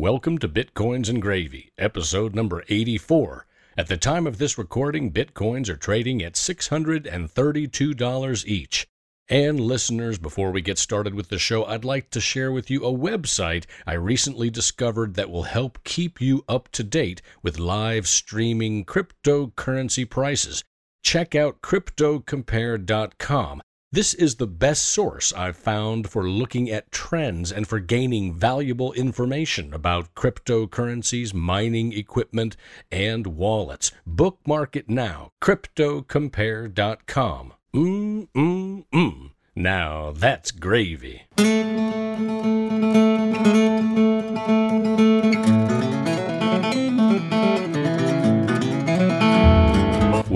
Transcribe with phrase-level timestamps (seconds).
[0.00, 3.46] Welcome to Bitcoins and Gravy, episode number 84.
[3.76, 8.86] At the time of this recording, Bitcoins are trading at $632 each.
[9.28, 12.82] And listeners, before we get started with the show, I'd like to share with you
[12.82, 18.08] a website I recently discovered that will help keep you up to date with live
[18.08, 20.64] streaming cryptocurrency prices.
[21.02, 23.62] Check out cryptocompare.com.
[23.92, 28.92] This is the best source I've found for looking at trends and for gaining valuable
[28.92, 32.56] information about cryptocurrencies, mining equipment,
[32.92, 33.90] and wallets.
[34.06, 35.32] Bookmark it now.
[35.42, 37.52] Cryptocompare.com.
[37.74, 39.30] Mmm, mmm, mmm.
[39.56, 41.22] Now that's gravy.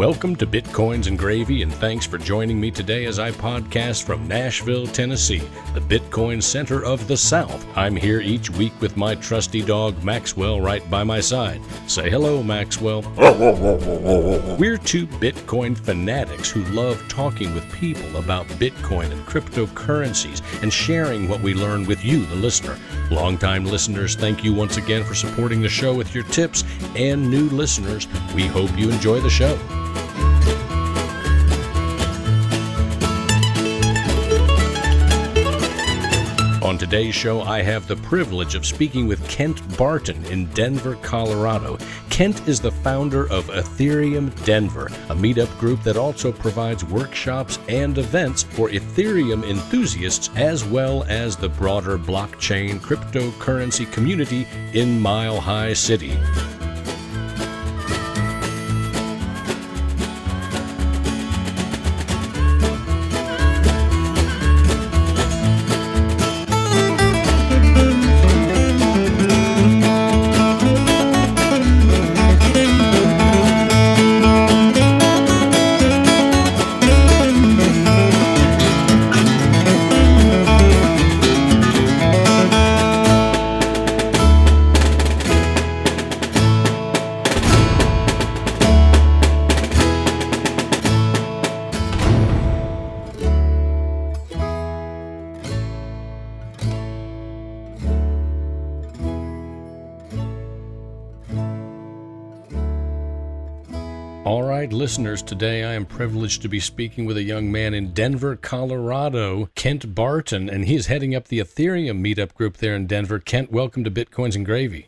[0.06, 4.28] Welcome to Bitcoins and Gravy, and thanks for joining me today as I podcast from
[4.28, 7.66] Nashville, Tennessee, the Bitcoin center of the South.
[7.74, 11.62] I'm here each week with my trusty dog, Maxwell, right by my side.
[11.86, 13.00] Say hello, Maxwell.
[14.58, 21.30] We're two Bitcoin fanatics who love talking with people about Bitcoin and cryptocurrencies and sharing
[21.30, 22.78] what we learn with you, the listener.
[23.10, 26.62] Longtime listeners, thank you once again for supporting the show with your tips,
[26.94, 29.58] and new listeners, we hope you enjoy the show.
[36.64, 41.78] On today's show, I have the privilege of speaking with Kent Barton in Denver, Colorado.
[42.08, 47.98] Kent is the founder of Ethereum Denver, a meetup group that also provides workshops and
[47.98, 55.74] events for Ethereum enthusiasts as well as the broader blockchain cryptocurrency community in Mile High
[55.74, 56.18] City.
[104.94, 109.48] Listeners, today I am privileged to be speaking with a young man in Denver, Colorado,
[109.56, 113.18] Kent Barton, and he's heading up the Ethereum meetup group there in Denver.
[113.18, 114.86] Kent, welcome to Bitcoins and Gravy.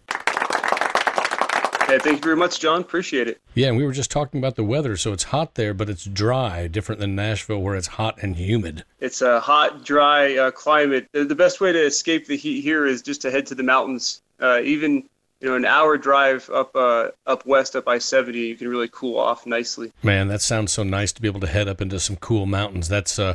[1.89, 2.83] Hey, thank you very much, John.
[2.83, 3.41] Appreciate it.
[3.55, 4.97] Yeah, and we were just talking about the weather.
[4.97, 8.85] So it's hot there, but it's dry, different than Nashville, where it's hot and humid.
[9.01, 11.09] It's a hot, dry uh, climate.
[11.15, 14.23] The best way to escape the heat here is just to head to the mountains.
[14.41, 15.09] Uh, even
[15.41, 19.19] you know, an hour drive up uh, up west up I-70, you can really cool
[19.19, 19.93] off nicely.
[20.03, 22.89] Man, that sounds so nice to be able to head up into some cool mountains.
[22.89, 23.35] That's uh,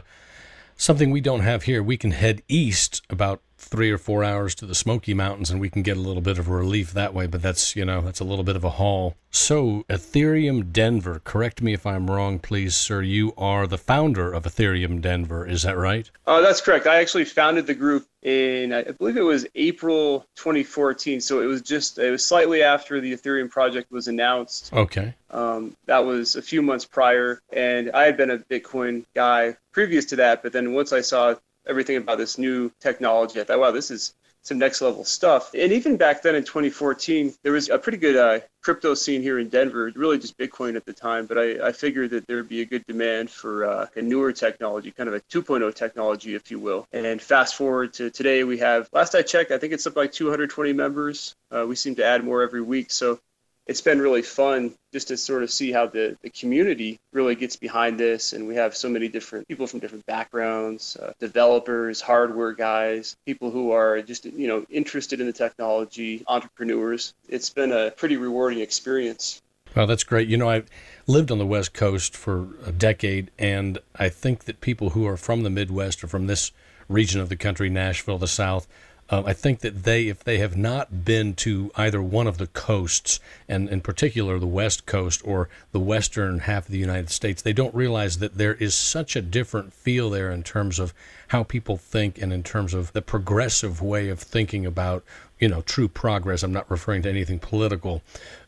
[0.75, 1.83] something we don't have here.
[1.83, 5.69] We can head east about three or four hours to the Smoky Mountains, and we
[5.69, 7.27] can get a little bit of relief that way.
[7.27, 9.15] But that's you know that's a little bit of a haul.
[9.29, 13.01] So Ethereum Denver, correct me if I'm wrong, please, sir.
[13.01, 16.09] You are the founder of Ethereum Denver, is that right?
[16.27, 16.85] Uh, that's correct.
[16.85, 21.21] I actually founded the group in I believe it was April 2014.
[21.21, 24.73] So it was just it was slightly after the Ethereum project was announced.
[24.73, 25.13] Okay.
[25.29, 30.05] Um, that was a few months prior, and I had been a Bitcoin guy previous
[30.05, 30.43] to that.
[30.43, 31.35] But then once I saw
[31.67, 33.39] everything about this new technology.
[33.39, 34.13] I thought, wow, this is
[34.43, 35.53] some next level stuff.
[35.53, 39.37] And even back then in 2014, there was a pretty good uh, crypto scene here
[39.37, 41.27] in Denver, really just Bitcoin at the time.
[41.27, 44.31] But I, I figured that there would be a good demand for uh, a newer
[44.31, 46.87] technology, kind of a 2.0 technology, if you will.
[46.91, 50.13] And fast forward to today, we have, last I checked, I think it's something like
[50.13, 51.35] 220 members.
[51.51, 52.91] Uh, we seem to add more every week.
[52.91, 53.19] So
[53.67, 57.55] it's been really fun just to sort of see how the, the community really gets
[57.55, 58.33] behind this.
[58.33, 63.51] And we have so many different people from different backgrounds, uh, developers, hardware guys, people
[63.51, 67.13] who are just, you know, interested in the technology, entrepreneurs.
[67.29, 69.41] It's been a pretty rewarding experience.
[69.75, 70.27] Well, that's great.
[70.27, 70.69] You know, I've
[71.07, 75.15] lived on the West Coast for a decade, and I think that people who are
[75.15, 76.51] from the Midwest or from this
[76.89, 78.67] region of the country, Nashville, the South,
[79.11, 82.47] uh, I think that they, if they have not been to either one of the
[82.47, 87.41] coasts, and in particular the West Coast or the western half of the United States,
[87.41, 90.93] they don't realize that there is such a different feel there in terms of
[91.27, 95.03] how people think and in terms of the progressive way of thinking about,
[95.39, 96.41] you know, true progress.
[96.41, 98.01] I'm not referring to anything political,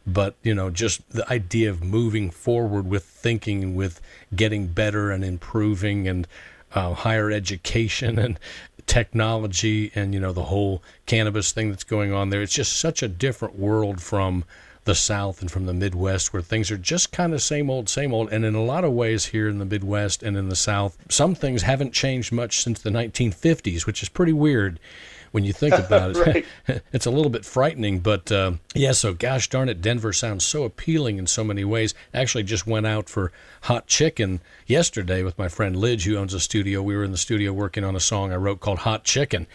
[0.07, 3.99] but, you know, just the idea of moving forward with thinking, with
[4.33, 6.25] getting better and improving and
[6.75, 8.39] uh, higher education and
[8.85, 12.41] technology and you know the whole cannabis thing that's going on there.
[12.41, 14.43] It's just such a different world from
[14.85, 18.13] the South and from the Midwest, where things are just kind of same old, same
[18.13, 18.31] old.
[18.33, 21.35] And in a lot of ways, here in the Midwest and in the South, some
[21.35, 24.79] things haven't changed much since the 1950s, which is pretty weird
[25.33, 26.45] when you think about it.
[26.93, 30.63] it's a little bit frightening, but uh, yeah, so gosh darn it, Denver sounds so
[30.63, 31.95] appealing in so many ways.
[32.13, 33.31] Actually, just went out for
[33.63, 36.83] hot chicken yesterday with my friend Lidge, who owns a studio.
[36.83, 39.47] We were in the studio working on a song I wrote called Hot Chicken.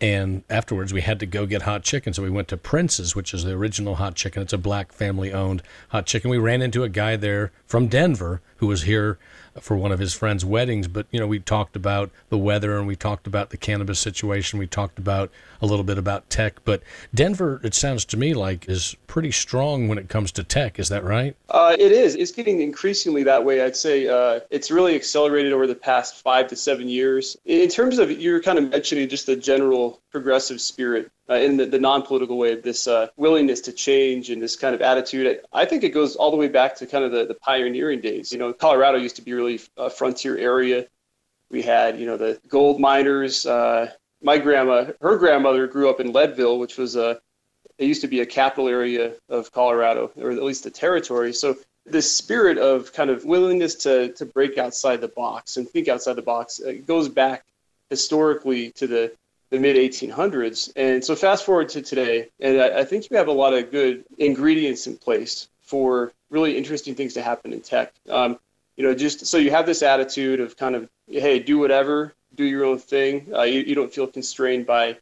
[0.00, 2.12] And afterwards, we had to go get hot chicken.
[2.12, 4.42] So we went to Prince's, which is the original hot chicken.
[4.42, 6.30] It's a black family owned hot chicken.
[6.30, 9.18] We ran into a guy there from Denver who was here
[9.60, 10.88] for one of his friends' weddings.
[10.88, 14.58] But you know, we talked about the weather and we talked about the cannabis situation.
[14.58, 15.30] We talked about
[15.60, 16.64] a little bit about tech.
[16.64, 16.82] But
[17.14, 20.78] Denver, it sounds to me like, is pretty strong when it comes to tech.
[20.78, 21.36] Is that right?
[21.48, 22.14] Uh, it is.
[22.14, 23.62] It's getting increasingly that way.
[23.62, 27.36] I'd say uh, it's really accelerated over the past five to seven years.
[27.44, 31.66] In terms of you're kind of mentioning just the general progressive spirit uh, in the,
[31.66, 35.40] the non-political way, this uh, willingness to change and this kind of attitude.
[35.52, 38.32] I think it goes all the way back to kind of the, the pioneering days.
[38.32, 40.86] You know, Colorado used to be really a frontier area.
[41.50, 43.46] We had, you know, the gold miners.
[43.46, 43.90] Uh,
[44.22, 47.20] my grandma, her grandmother grew up in Leadville, which was a,
[47.78, 51.32] it used to be a capital area of Colorado, or at least the territory.
[51.32, 51.56] So
[51.86, 56.16] this spirit of kind of willingness to, to break outside the box and think outside
[56.16, 57.44] the box goes back
[57.90, 59.12] historically to the
[59.54, 60.72] the mid 1800s.
[60.76, 63.70] And so fast forward to today, and I, I, think you have a lot of
[63.70, 67.92] good ingredients in place for really interesting things to happen in tech.
[68.10, 68.38] Um,
[68.76, 72.44] you know, just so you have this attitude of kind of, hey, do whatever, do
[72.44, 73.32] your own thing.
[73.32, 74.98] Uh, you, you, don't feel constrained by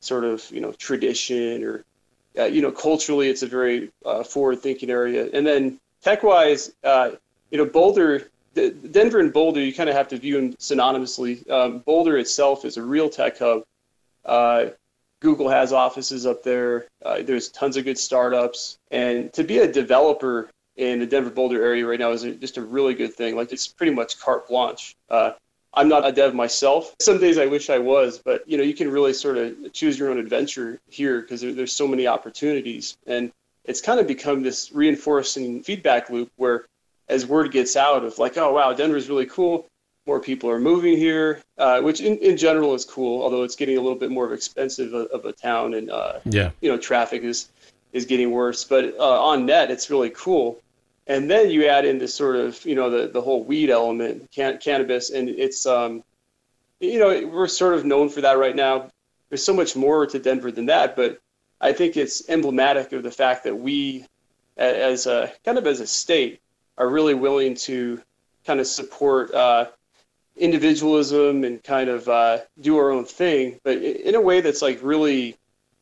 [0.00, 1.84] sort of, you know, tradition or,
[2.36, 5.30] uh, you know, culturally, it's a very uh, forward-thinking area.
[5.32, 7.12] And then tech-wise, uh,
[7.52, 11.48] you know, Boulder Denver and Boulder, you kind of have to view them synonymously.
[11.50, 13.64] Um, Boulder itself is a real tech hub.
[14.24, 14.66] Uh,
[15.20, 16.86] Google has offices up there.
[17.04, 21.62] Uh, there's tons of good startups, and to be a developer in the Denver Boulder
[21.64, 23.36] area right now is a, just a really good thing.
[23.36, 24.94] Like it's pretty much carte blanche.
[25.08, 25.32] Uh,
[25.72, 26.94] I'm not a dev myself.
[27.00, 29.98] Some days I wish I was, but you know you can really sort of choose
[29.98, 33.32] your own adventure here because there, there's so many opportunities, and
[33.64, 36.66] it's kind of become this reinforcing feedback loop where
[37.08, 39.66] as word gets out of like, oh wow, Denver's really cool
[40.06, 43.78] more people are moving here, uh, which in, in general is cool, although it's getting
[43.78, 47.22] a little bit more expensive of, of a town and uh, yeah, you know, traffic
[47.22, 47.48] is
[47.92, 48.64] is getting worse.
[48.64, 50.60] But uh, on net, it's really cool.
[51.06, 54.30] And then you add in this sort of you know the the whole weed element,
[54.30, 56.02] can, cannabis, and it's um,
[56.80, 58.90] you know, we're sort of known for that right now.
[59.28, 61.20] There's so much more to Denver than that, but
[61.60, 64.06] I think it's emblematic of the fact that we,
[64.56, 66.40] as a kind of as a state,
[66.76, 68.02] are really willing to
[68.46, 69.66] kind of support uh,
[70.36, 74.80] individualism and kind of uh, do our own thing, but in a way that's like
[74.82, 75.36] really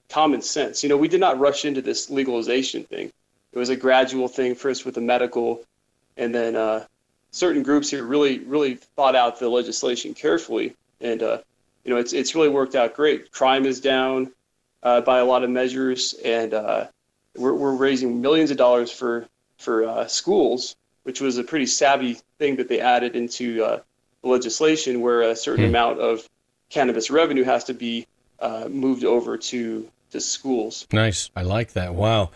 [0.09, 0.83] common sense.
[0.83, 3.11] You know, we did not rush into this legalization thing.
[3.53, 5.63] It was a gradual thing, first with the medical,
[6.17, 6.85] and then uh,
[7.31, 11.39] certain groups here really, really thought out the legislation carefully, and uh,
[11.85, 13.33] you know, it's it's really worked out great.
[13.33, 14.31] Crime is down
[14.83, 16.87] uh, by a lot of measures, and uh,
[17.37, 19.27] we're we're raising millions of dollars for
[19.59, 23.81] for uh, schools, which was a pretty savvy thing that they added into
[24.23, 25.71] legislation where a certain hmm.
[25.71, 26.29] amount of
[26.71, 28.07] cannabis revenue has to be
[28.41, 30.87] uh, moved over to to schools.
[30.93, 31.95] Nice, I like that.
[31.95, 32.31] Wow.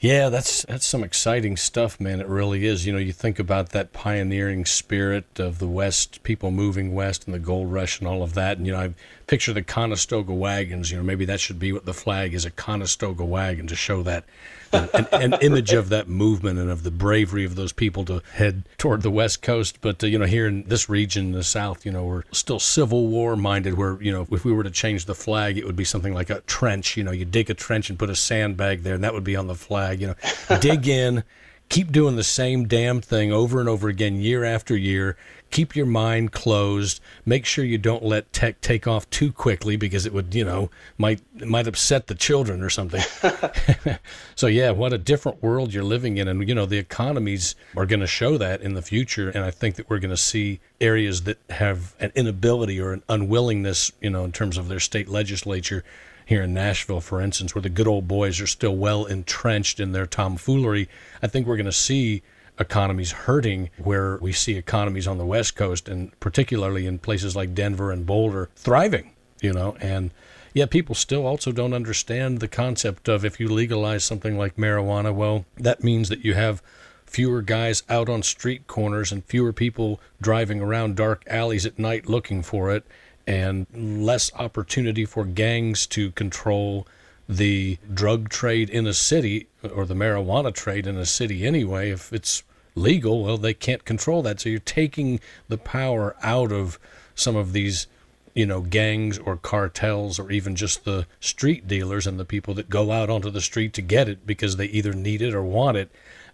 [0.00, 2.20] Yeah, that's that's some exciting stuff, man.
[2.20, 2.84] It really is.
[2.84, 7.32] You know, you think about that pioneering spirit of the West, people moving west and
[7.32, 8.58] the gold rush and all of that.
[8.58, 8.94] And you know, I
[9.26, 10.90] picture the Conestoga wagons.
[10.90, 14.24] You know, maybe that should be what the flag is—a Conestoga wagon to show that
[14.74, 18.64] an, an, image of that movement and of the bravery of those people to head
[18.78, 19.80] toward the West Coast.
[19.80, 23.08] But, uh, you know, here in this region, the South, you know, we're still Civil
[23.08, 25.84] War minded, where, you know, if we were to change the flag, it would be
[25.84, 26.96] something like a trench.
[26.96, 29.36] You know, you dig a trench and put a sandbag there, and that would be
[29.36, 30.00] on the flag.
[30.00, 31.24] You know, dig in
[31.68, 35.16] keep doing the same damn thing over and over again year after year
[35.54, 37.00] keep your mind closed.
[37.24, 40.68] Make sure you don't let tech take off too quickly because it would, you know,
[40.98, 43.00] might might upset the children or something.
[44.34, 47.86] so yeah, what a different world you're living in, and you know the economies are
[47.86, 50.58] going to show that in the future, and I think that we're going to see
[50.80, 55.08] areas that have an inability or an unwillingness, you know, in terms of their state
[55.08, 55.84] legislature.
[56.26, 59.92] Here in Nashville, for instance, where the good old boys are still well entrenched in
[59.92, 60.88] their tomfoolery,
[61.22, 62.22] I think we're going to see
[62.58, 67.54] economies hurting where we see economies on the West Coast and particularly in places like
[67.54, 70.12] Denver and Boulder thriving, you know, and
[70.52, 75.12] yet people still also don't understand the concept of if you legalize something like marijuana,
[75.12, 76.62] well, that means that you have
[77.04, 82.08] fewer guys out on street corners and fewer people driving around dark alleys at night
[82.08, 82.84] looking for it,
[83.26, 86.86] and less opportunity for gangs to control
[87.28, 91.90] the drug trade in a city or the marijuana trade in a city anyway.
[91.90, 92.42] If it's
[92.74, 94.40] legal, well, they can't control that.
[94.40, 96.78] So you're taking the power out of
[97.14, 97.86] some of these,
[98.34, 102.68] you know, gangs or cartels or even just the street dealers and the people that
[102.68, 105.76] go out onto the street to get it because they either need it or want
[105.76, 105.90] it.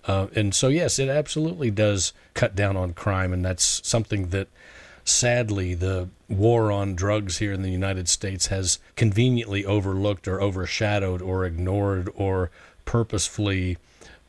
[0.07, 4.49] Uh, and so, yes, it absolutely does cut down on crime, and that's something that
[5.05, 11.21] sadly the war on drugs here in the United States has conveniently overlooked or overshadowed
[11.21, 12.51] or ignored or
[12.85, 13.77] purposefully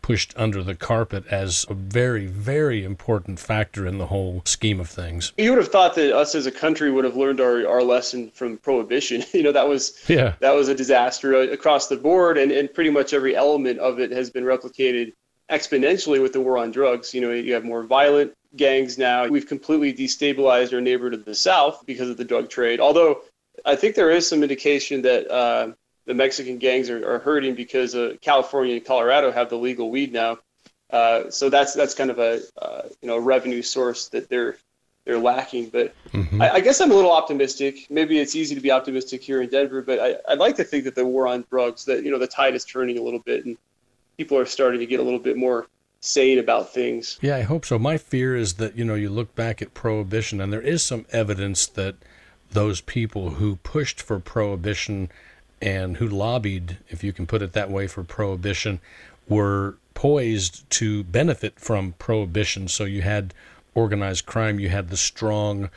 [0.01, 4.89] pushed under the carpet as a very, very important factor in the whole scheme of
[4.89, 5.31] things.
[5.37, 8.31] You would have thought that us as a country would have learned our, our lesson
[8.31, 9.23] from prohibition.
[9.33, 10.35] You know, that was yeah.
[10.39, 13.99] that was a disaster uh, across the board and, and pretty much every element of
[13.99, 15.13] it has been replicated
[15.49, 17.13] exponentially with the war on drugs.
[17.13, 19.27] You know, you have more violent gangs now.
[19.27, 22.79] We've completely destabilized our neighbor to the south because of the drug trade.
[22.79, 23.21] Although
[23.65, 25.71] I think there is some indication that uh,
[26.05, 30.11] the Mexican gangs are, are hurting because uh, California and Colorado have the legal weed
[30.11, 30.39] now.
[30.89, 34.57] Uh, so that's that's kind of a uh, you know revenue source that they're
[35.05, 35.69] they're lacking.
[35.69, 36.41] But mm-hmm.
[36.41, 37.87] I, I, guess I'm a little optimistic.
[37.89, 40.83] Maybe it's easy to be optimistic here in Denver, but I, I'd like to think
[40.83, 43.45] that the war on drugs, that you know the tide is turning a little bit,
[43.45, 43.57] and
[44.17, 45.67] people are starting to get a little bit more
[46.01, 47.17] sane about things.
[47.21, 47.79] Yeah, I hope so.
[47.79, 51.05] My fear is that, you know, you look back at prohibition and there is some
[51.11, 51.95] evidence that
[52.51, 55.09] those people who pushed for prohibition
[55.61, 58.79] and who lobbied, if you can put it that way, for prohibition
[59.29, 62.67] were poised to benefit from prohibition.
[62.67, 63.33] So you had
[63.75, 65.69] organized crime, you had the strong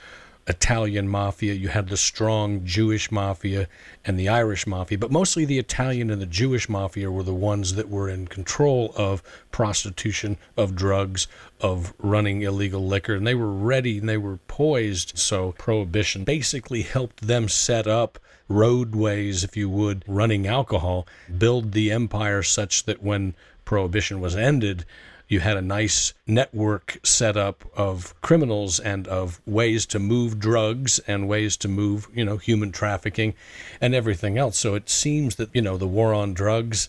[0.46, 3.66] Italian mafia, you had the strong Jewish mafia
[4.04, 7.74] and the Irish mafia, but mostly the Italian and the Jewish mafia were the ones
[7.74, 11.26] that were in control of prostitution, of drugs,
[11.60, 15.16] of running illegal liquor, and they were ready and they were poised.
[15.16, 21.06] So prohibition basically helped them set up roadways, if you would, running alcohol,
[21.38, 23.34] build the empire such that when
[23.64, 24.84] prohibition was ended,
[25.28, 30.98] you had a nice network set up of criminals and of ways to move drugs
[31.06, 33.34] and ways to move, you know, human trafficking
[33.80, 34.58] and everything else.
[34.58, 36.88] So it seems that, you know, the war on drugs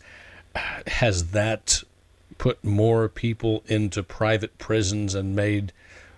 [0.87, 1.83] has that
[2.37, 5.71] put more people into private prisons and made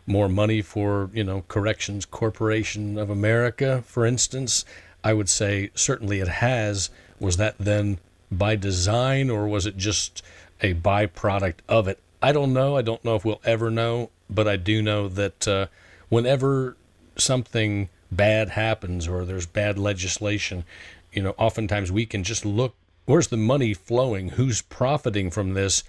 [0.08, 4.66] more money for, you know, Corrections Corporation of America, for instance.
[5.04, 6.90] I would say certainly it has.
[7.20, 8.00] Was that then
[8.32, 10.24] by design or was it just
[10.62, 12.00] a byproduct of it?
[12.22, 12.76] I don't know.
[12.76, 15.68] I don't know if we'll ever know, but I do know that uh,
[16.10, 16.76] whenever
[17.16, 20.64] something bad happens or there's bad legislation,
[21.12, 25.84] you know, oftentimes we can just look where's the money flowing, who's profiting from this,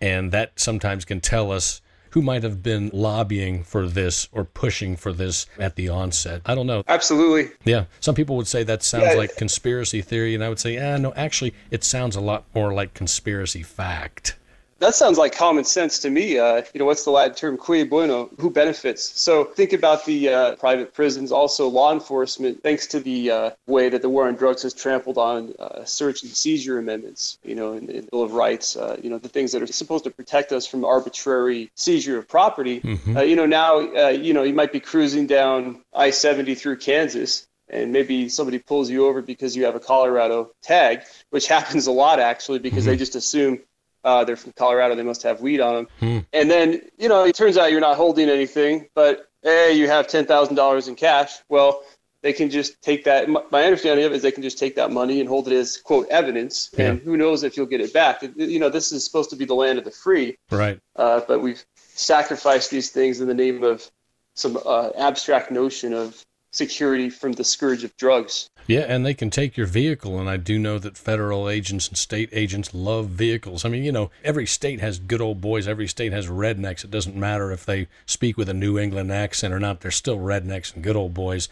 [0.00, 4.96] and that sometimes can tell us who might have been lobbying for this or pushing
[4.96, 6.42] for this at the onset.
[6.44, 6.82] I don't know.
[6.88, 7.50] Absolutely.
[7.64, 7.84] Yeah.
[8.00, 9.14] Some people would say that sounds yeah.
[9.14, 12.72] like conspiracy theory, and I would say, ah, no, actually, it sounds a lot more
[12.72, 14.36] like conspiracy fact.
[14.80, 16.38] That sounds like common sense to me.
[16.38, 17.56] Uh, you know, what's the Latin term?
[17.58, 18.30] Cui bono?
[18.38, 19.20] Who benefits?
[19.20, 22.62] So think about the uh, private prisons, also law enforcement.
[22.62, 26.22] Thanks to the uh, way that the war on drugs has trampled on uh, search
[26.22, 29.28] and seizure amendments, you know, in, in the Bill of Rights, uh, you know, the
[29.28, 32.80] things that are supposed to protect us from arbitrary seizure of property.
[32.80, 33.18] Mm-hmm.
[33.18, 37.92] Uh, you know, now, you know, you might be cruising down I-70 through Kansas, and
[37.92, 42.18] maybe somebody pulls you over because you have a Colorado tag, which happens a lot
[42.18, 42.92] actually because mm-hmm.
[42.92, 43.60] they just assume
[44.04, 44.94] uh, they're from Colorado.
[44.94, 45.88] They must have weed on them.
[46.00, 46.18] Hmm.
[46.32, 50.08] And then, you know, it turns out you're not holding anything, but hey, you have
[50.08, 51.38] ten thousand dollars in cash.
[51.48, 51.82] Well,
[52.22, 53.28] they can just take that.
[53.28, 55.78] My understanding of it is they can just take that money and hold it as
[55.78, 56.90] quote evidence, yeah.
[56.90, 58.22] and who knows if you'll get it back.
[58.36, 60.78] You know, this is supposed to be the land of the free, right?
[60.96, 61.64] Uh, but we've
[61.94, 63.90] sacrificed these things in the name of
[64.34, 68.50] some uh, abstract notion of security from the scourge of drugs.
[68.70, 70.20] Yeah, and they can take your vehicle.
[70.20, 73.64] And I do know that federal agents and state agents love vehicles.
[73.64, 75.66] I mean, you know, every state has good old boys.
[75.66, 76.84] Every state has rednecks.
[76.84, 79.80] It doesn't matter if they speak with a New England accent or not.
[79.80, 81.48] They're still rednecks and good old boys.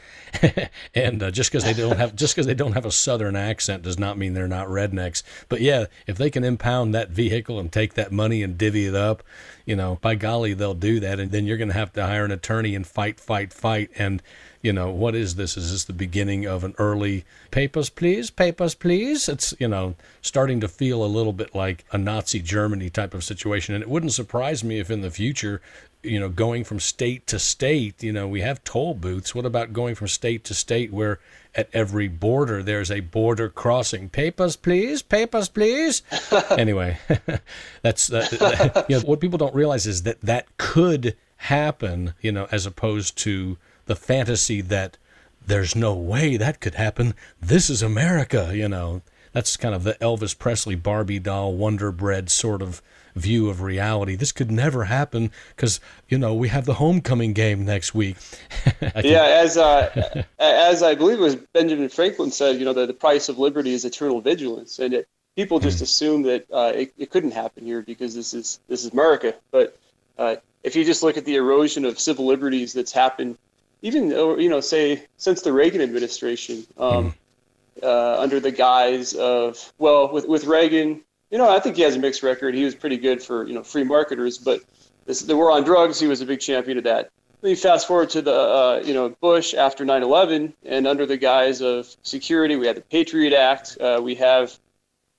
[0.95, 3.83] and uh, just because they don't have just because they don't have a southern accent
[3.83, 5.25] does not mean they're not rednecks.
[5.49, 8.95] But yeah, if they can impound that vehicle and take that money and divvy it
[8.95, 9.25] up,
[9.65, 11.19] you know, by golly, they'll do that.
[11.19, 13.91] And then you're going to have to hire an attorney and fight, fight, fight.
[13.99, 14.23] And
[14.63, 15.57] you know, what is this?
[15.57, 19.29] Is this the beginning of an early papers, please, papers, please?
[19.29, 23.23] It's, you know, starting to feel a little bit like a Nazi Germany type of
[23.23, 23.75] situation.
[23.75, 25.61] And it wouldn't surprise me if in the future,
[26.03, 29.35] you know, going from state to state, you know, we have toll booths.
[29.35, 31.21] What about going from state to state where
[31.55, 34.09] at every border there's a border crossing?
[34.09, 36.03] Papers, please, papers, please.
[36.51, 36.99] anyway,
[37.83, 42.49] that's, uh, you know, what people don't realize is that that could happen, you know,
[42.51, 43.57] as opposed to
[43.89, 44.97] the fantasy that
[45.45, 47.15] there's no way that could happen.
[47.41, 49.03] This is America, you know.
[49.33, 52.83] That's kind of the Elvis Presley Barbie doll Wonder Bread sort of
[53.15, 54.15] view of reality.
[54.15, 58.17] This could never happen because you know we have the homecoming game next week.
[59.03, 62.95] yeah, as uh, as I believe it was Benjamin Franklin said, you know, the, the
[62.95, 65.83] price of liberty is eternal vigilance, and it, people just mm.
[65.83, 69.35] assume that uh, it, it couldn't happen here because this is this is America.
[69.51, 69.79] But
[70.19, 73.39] uh, if you just look at the erosion of civil liberties that's happened
[73.83, 77.85] even you know say since the Reagan administration um, mm.
[77.85, 81.97] uh, under the guise of well with with Reagan you know I think he has
[81.97, 84.61] a mixed record he was pretty good for you know free marketers but
[85.07, 87.87] this, the war on drugs he was a big champion of that then you fast
[87.87, 92.57] forward to the uh, you know Bush after 9/11 and under the guise of security
[92.57, 94.59] we had the Patriot Act uh, we have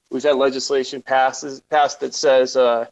[0.09, 2.85] we've had legislation passed passed that says uh,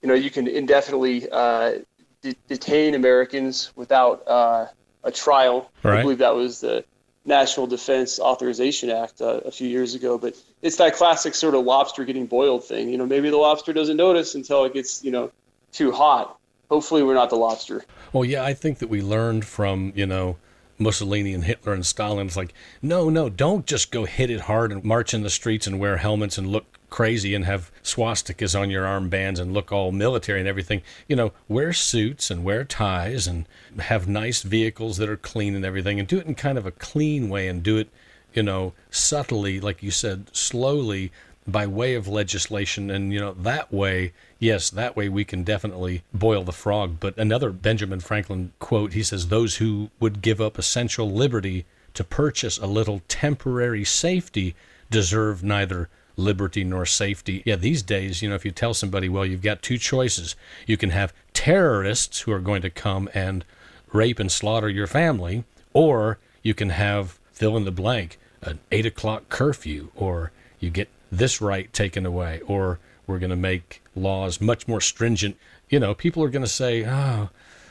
[0.00, 1.78] you know you can indefinitely uh,
[2.22, 4.66] de- detain Americans without uh,
[5.04, 5.70] a trial.
[5.82, 5.98] Right.
[5.98, 6.84] I believe that was the
[7.24, 10.18] National Defense Authorization Act uh, a few years ago.
[10.18, 12.88] But it's that classic sort of lobster getting boiled thing.
[12.88, 15.30] You know, maybe the lobster doesn't notice until it gets you know
[15.72, 16.38] too hot.
[16.70, 17.84] Hopefully, we're not the lobster.
[18.12, 20.36] Well, yeah, I think that we learned from you know.
[20.82, 22.26] Mussolini and Hitler and Stalin.
[22.26, 25.66] It's like, no, no, don't just go hit it hard and march in the streets
[25.66, 29.90] and wear helmets and look crazy and have swastikas on your armbands and look all
[29.92, 30.82] military and everything.
[31.08, 33.46] You know, wear suits and wear ties and
[33.78, 36.70] have nice vehicles that are clean and everything and do it in kind of a
[36.70, 37.88] clean way and do it,
[38.34, 41.10] you know, subtly, like you said, slowly
[41.46, 42.90] by way of legislation.
[42.90, 44.12] And, you know, that way,
[44.42, 46.96] yes, that way we can definitely boil the frog.
[46.98, 52.04] But another Benjamin Franklin quote, he says, Those who would give up essential liberty to
[52.04, 54.54] purchase a little temporary safety
[54.90, 57.42] deserve neither liberty nor safety.
[57.46, 60.34] Yeah, these days, you know, if you tell somebody, well, you've got two choices.
[60.66, 63.44] You can have terrorists who are going to come and
[63.92, 68.86] rape and slaughter your family, or you can have fill in the blank, an eight
[68.86, 74.40] o'clock curfew, or you get this right taken away, or we're going to make laws
[74.40, 75.36] much more stringent.
[75.68, 77.30] You know, people are going to say, oh,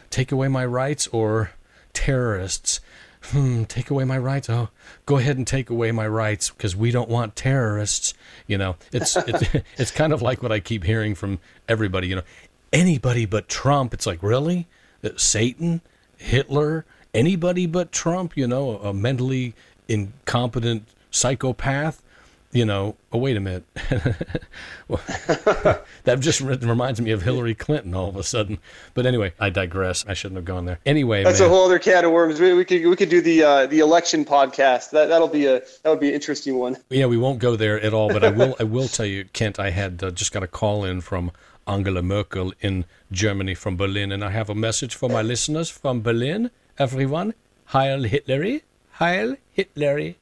[0.09, 1.51] take away my rights, or
[1.93, 2.79] terrorists
[3.25, 4.49] hmm, take away my rights.
[4.49, 4.69] Oh,
[5.05, 8.13] go ahead and take away my rights because we don't want terrorists.
[8.47, 12.07] You know, it's it's it's kind of like what I keep hearing from everybody.
[12.07, 12.23] You know,
[12.73, 13.93] anybody but Trump.
[13.93, 14.67] It's like really,
[15.03, 15.81] uh, Satan,
[16.17, 18.35] Hitler, anybody but Trump.
[18.35, 19.53] You know, a mentally
[19.87, 22.01] incompetent psychopath
[22.51, 23.63] you know, oh, wait a minute.
[24.87, 28.59] that just reminds me of Hillary Clinton all of a sudden.
[28.93, 30.05] But anyway, I digress.
[30.07, 30.79] I shouldn't have gone there.
[30.85, 31.49] Anyway, that's man.
[31.49, 32.39] a whole other can of worms.
[32.39, 34.91] We, we could we could do the uh, the election podcast.
[34.91, 36.77] That that'll be a that would be an interesting one.
[36.89, 38.09] Yeah, we won't go there at all.
[38.09, 39.59] But I will I will tell you, Kent.
[39.59, 41.31] I had uh, just got a call in from
[41.67, 46.01] Angela Merkel in Germany from Berlin, and I have a message for my listeners from
[46.01, 46.51] Berlin.
[46.77, 47.33] Everyone,
[47.65, 48.59] Heil Hitler.
[48.93, 50.13] Heil Hitler.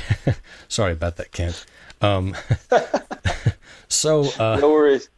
[0.68, 1.66] Sorry about that, Kent.
[2.00, 2.34] Um,
[3.88, 5.08] so uh, no worries.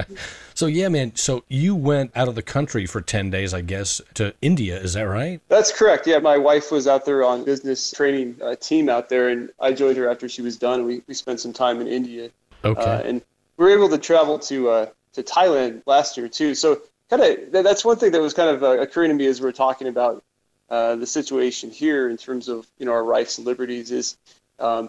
[0.54, 1.14] so yeah, man.
[1.14, 4.78] So you went out of the country for ten days, I guess, to India.
[4.80, 5.40] Is that right?
[5.48, 6.06] That's correct.
[6.06, 9.72] Yeah, my wife was out there on business training uh, team out there, and I
[9.72, 10.84] joined her after she was done.
[10.84, 12.30] We we spent some time in India.
[12.64, 12.80] Okay.
[12.80, 13.22] Uh, and
[13.56, 16.54] we were able to travel to uh, to Thailand last year too.
[16.54, 19.40] So kind of that's one thing that was kind of uh, occurring to me as
[19.40, 20.24] we are talking about
[20.72, 24.16] uh, the situation here in terms of you know our rights and liberties is
[24.58, 24.88] um,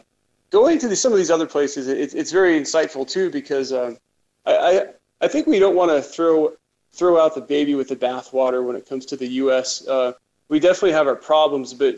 [0.50, 1.90] going to the, some of these other places.
[1.90, 3.98] It, it's very insightful too because um,
[4.46, 4.86] I, I,
[5.20, 6.54] I think we don't want to throw
[6.94, 9.86] throw out the baby with the bathwater when it comes to the U.S.
[9.86, 10.14] Uh,
[10.48, 11.98] we definitely have our problems, but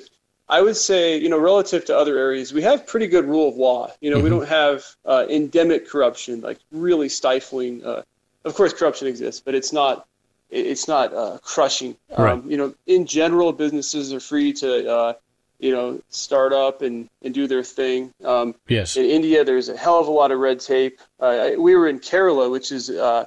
[0.49, 3.55] I would say, you know, relative to other areas, we have pretty good rule of
[3.55, 3.91] law.
[4.01, 4.23] You know, mm-hmm.
[4.23, 7.85] we don't have uh, endemic corruption, like really stifling.
[7.85, 8.01] Uh,
[8.45, 10.07] of course, corruption exists, but it's not
[10.55, 11.95] it's not uh, crushing.
[12.17, 12.31] Right.
[12.31, 15.13] Um, you know, in general, businesses are free to, uh,
[15.59, 18.13] you know, start up and, and do their thing.
[18.23, 18.97] Um, yes.
[18.97, 20.99] In India, there's a hell of a lot of red tape.
[21.19, 23.25] Uh, we were in Kerala, which is uh,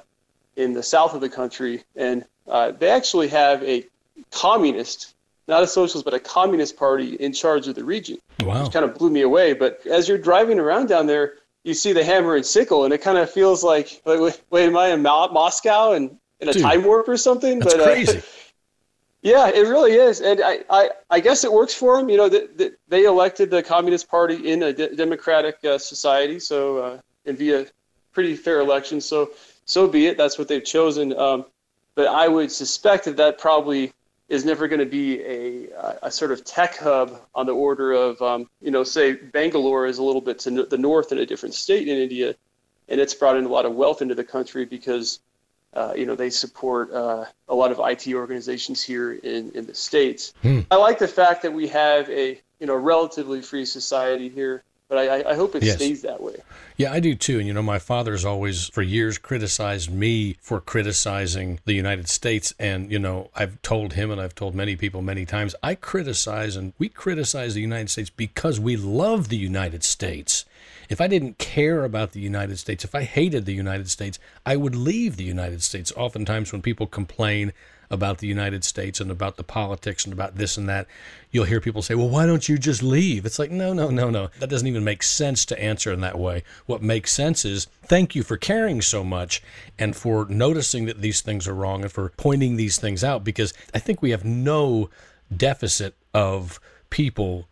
[0.55, 3.85] in the south of the country, and uh, they actually have a
[4.31, 5.13] communist,
[5.47, 8.17] not a socialist, but a communist party in charge of the region.
[8.41, 8.63] Wow.
[8.63, 9.53] Which kind of blew me away.
[9.53, 13.01] But as you're driving around down there, you see the hammer and sickle, and it
[13.01, 15.91] kind of feels like, wait, wait am I in Moscow?
[15.91, 17.59] And in a Dude, time warp or something.
[17.59, 18.21] That's but, uh.
[19.21, 22.09] Yeah, it really is, and I, I, I guess it works for them.
[22.09, 26.39] You know, the, the, they elected the Communist Party in a de- democratic uh, society,
[26.39, 27.65] so uh, and via
[28.13, 29.01] pretty fair election.
[29.01, 29.31] So,
[29.65, 30.17] so be it.
[30.17, 31.17] That's what they've chosen.
[31.17, 31.45] Um,
[31.95, 33.91] but I would suspect that that probably
[34.29, 35.67] is never going to be a,
[36.03, 39.97] a sort of tech hub on the order of, um, you know, say Bangalore is
[39.97, 42.35] a little bit to the north in a different state in India,
[42.87, 45.19] and it's brought in a lot of wealth into the country because
[45.73, 49.75] uh, you know, they support uh, a lot of IT organizations here in, in the
[49.75, 50.33] states.
[50.41, 50.61] Hmm.
[50.71, 54.97] I like the fact that we have a you know relatively free society here, but
[54.97, 55.75] I, I hope it yes.
[55.75, 56.37] stays that way.
[56.75, 57.37] Yeah, I do too.
[57.37, 62.53] And you know, my father's always for years criticized me for criticizing the United States.
[62.57, 66.55] And you know, I've told him and I've told many people many times, I criticize
[66.55, 70.45] and we criticize the United States because we love the United States.
[70.89, 74.55] If I didn't care about the United States, if I hated the United States, I
[74.55, 75.93] would leave the United States.
[75.95, 77.53] Oftentimes, when people complain
[77.91, 80.87] about the United States and about the politics and about this and that,
[81.31, 83.25] you'll hear people say, Well, why don't you just leave?
[83.25, 84.29] It's like, no, no, no, no.
[84.39, 86.43] That doesn't even make sense to answer in that way.
[86.65, 89.43] What makes sense is thank you for caring so much
[89.77, 93.53] and for noticing that these things are wrong and for pointing these things out because
[93.73, 94.89] I think we have no
[95.35, 97.47] deficit of people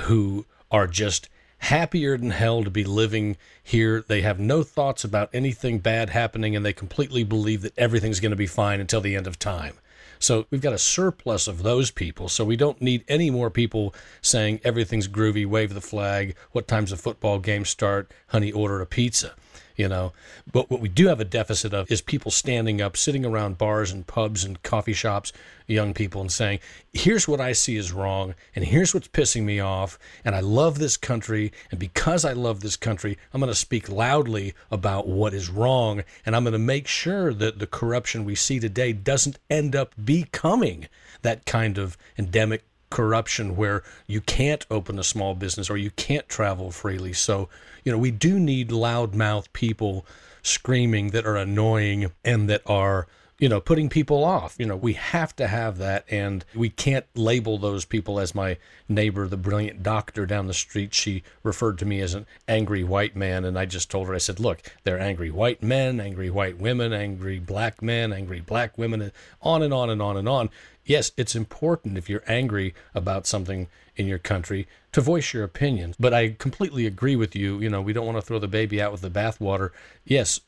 [0.00, 1.28] who are just
[1.62, 4.04] happier than hell to be living here.
[4.06, 8.30] They have no thoughts about anything bad happening and they completely believe that everything's going
[8.30, 9.74] to be fine until the end of time.
[10.18, 12.28] So we've got a surplus of those people.
[12.28, 16.90] So we don't need any more people saying everything's groovy, wave the flag, what time's
[16.90, 19.34] the football game start, honey, order a pizza
[19.82, 20.12] you know.
[20.50, 23.90] But what we do have a deficit of is people standing up, sitting around bars
[23.90, 25.32] and pubs and coffee shops,
[25.66, 26.60] young people, and saying,
[26.92, 30.78] here's what I see is wrong, and here's what's pissing me off, and I love
[30.78, 35.34] this country, and because I love this country, I'm going to speak loudly about what
[35.34, 39.40] is wrong, and I'm going to make sure that the corruption we see today doesn't
[39.50, 40.86] end up becoming
[41.22, 42.62] that kind of endemic
[42.92, 47.14] corruption where you can't open a small business or you can't travel freely.
[47.14, 47.48] So,
[47.84, 50.04] you know, we do need loudmouth people
[50.42, 53.06] screaming that are annoying and that are
[53.42, 54.54] you know, putting people off.
[54.56, 58.56] You know, we have to have that, and we can't label those people as my
[58.88, 60.94] neighbor, the brilliant doctor down the street.
[60.94, 64.18] She referred to me as an angry white man, and I just told her, I
[64.18, 69.02] said, look, they're angry white men, angry white women, angry black men, angry black women,
[69.02, 70.48] and on and on and on and on.
[70.84, 75.96] Yes, it's important if you're angry about something in your country to voice your opinions.
[75.98, 77.60] But I completely agree with you.
[77.60, 79.70] You know, we don't want to throw the baby out with the bathwater.
[80.04, 80.40] Yes,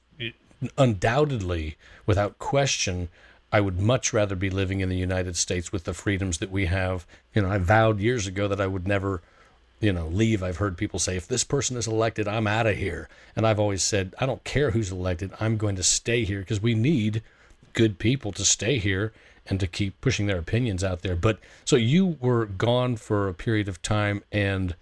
[0.76, 3.08] undoubtedly, without question,
[3.52, 6.66] I would much rather be living in the United States with the freedoms that we
[6.66, 7.06] have.
[7.34, 9.22] You know, I vowed years ago that I would never,
[9.80, 10.42] you know, leave.
[10.42, 13.08] I've heard people say, if this person is elected, I'm out of here.
[13.36, 16.60] And I've always said, I don't care who's elected, I'm going to stay here because
[16.60, 17.22] we need
[17.72, 19.12] good people to stay here
[19.46, 21.16] and to keep pushing their opinions out there.
[21.16, 24.74] But so you were gone for a period of time, and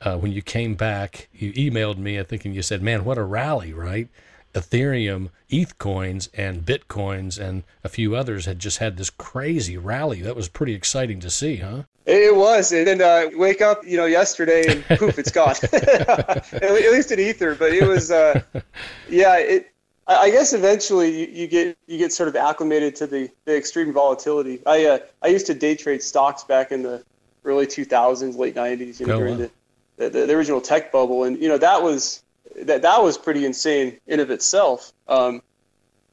[0.00, 3.18] uh, when you came back, you emailed me, I think, and you said, man, what
[3.18, 4.08] a rally, right?
[4.54, 10.22] Ethereum, ETH coins, and Bitcoins, and a few others had just had this crazy rally.
[10.22, 11.82] That was pretty exciting to see, huh?
[12.06, 15.56] It was, and then uh, wake up, you know, yesterday and poof, it's gone.
[15.72, 18.40] at least in Ether, but it was, uh,
[19.10, 19.72] yeah, it.
[20.08, 23.92] I guess eventually you, you, get you get sort of acclimated to the, the extreme
[23.92, 24.60] volatility.
[24.64, 27.04] I uh, I used to day trade stocks back in the
[27.44, 29.48] early 2000s, late 90s, you know, oh, during wow.
[29.96, 32.22] the, the the original tech bubble, and you know that was
[32.54, 34.92] that that was pretty insane in of itself.
[35.08, 35.42] Um,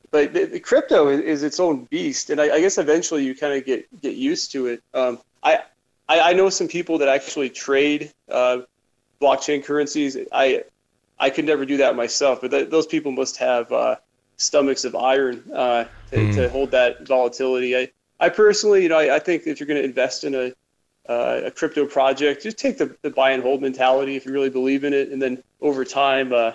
[0.10, 3.36] but the, the crypto is, is, its own beast, and I, I guess eventually you
[3.36, 4.84] kind of get get used to it.
[4.94, 5.60] Um, I,
[6.08, 8.60] I, I know some people that actually trade uh,
[9.22, 10.18] blockchain currencies.
[10.32, 10.64] I
[11.20, 13.96] I could never do that myself, but th- those people must have uh,
[14.38, 16.36] stomachs of iron uh, to, mm.
[16.36, 17.78] to, hold that volatility.
[17.78, 20.54] I I personally, you know, I, I think if you're going to invest in a
[21.08, 24.50] uh, a crypto project, just take the, the buy and hold mentality if you really
[24.50, 26.54] believe in it, and then over time, uh,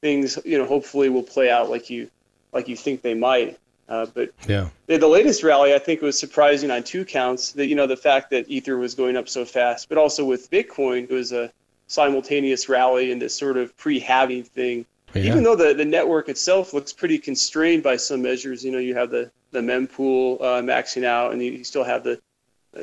[0.00, 2.10] things you know hopefully will play out like you
[2.52, 3.58] like you think they might.
[3.88, 7.52] Uh, but yeah, the, the, latest rally I think was surprising on two counts.
[7.52, 10.50] That you know the fact that Ether was going up so fast, but also with
[10.50, 11.52] Bitcoin, it was a
[11.86, 14.86] simultaneous rally and this sort of pre-halving thing.
[15.14, 15.22] Yeah.
[15.30, 18.94] Even though the, the network itself looks pretty constrained by some measures, you know, you
[18.94, 22.20] have the the mempool uh, maxing out, and you, you still have the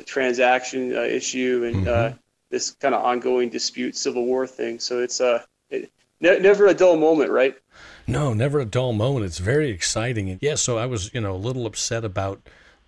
[0.06, 2.18] transaction uh, issue and uh, mm-hmm.
[2.50, 4.80] this kind of ongoing dispute, civil war thing.
[4.80, 7.56] So it's uh, it, ne- never a dull moment, right?
[8.08, 9.26] No, never a dull moment.
[9.26, 10.32] It's very exciting.
[10.32, 12.42] And yeah, so I was, you know, a little upset about,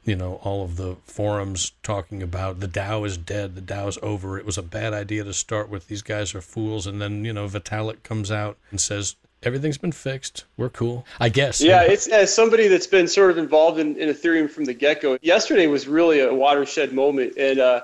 [0.05, 3.97] you know, all of the forums talking about the DAO is dead, the DAO is
[4.01, 4.37] over.
[4.37, 5.87] It was a bad idea to start with.
[5.87, 6.85] These guys are fools.
[6.85, 10.45] And then, you know, Vitalik comes out and says, everything's been fixed.
[10.57, 11.05] We're cool.
[11.19, 11.61] I guess.
[11.61, 15.01] Yeah, it's as somebody that's been sort of involved in, in Ethereum from the get
[15.01, 15.17] go.
[15.21, 17.81] Yesterday was really a watershed moment, and uh,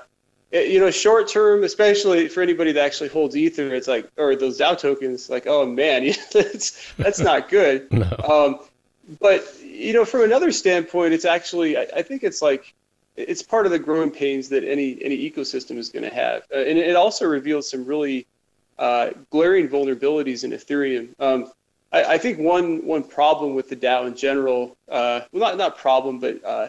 [0.52, 4.36] it, you know, short term, especially for anybody that actually holds Ether, it's like or
[4.36, 7.90] those DAO tokens, like, oh man, that's that's not good.
[7.92, 8.06] no.
[8.22, 8.66] Um,
[9.20, 12.74] but you know, from another standpoint, it's actually I, I think it's like
[13.16, 16.58] it's part of the growing pains that any any ecosystem is going to have, uh,
[16.58, 18.26] and it also reveals some really
[18.78, 21.08] uh, glaring vulnerabilities in Ethereum.
[21.20, 21.52] Um,
[21.92, 25.78] I, I, think one one problem with the DAO in general, uh, well, not not
[25.78, 26.68] problem, but uh,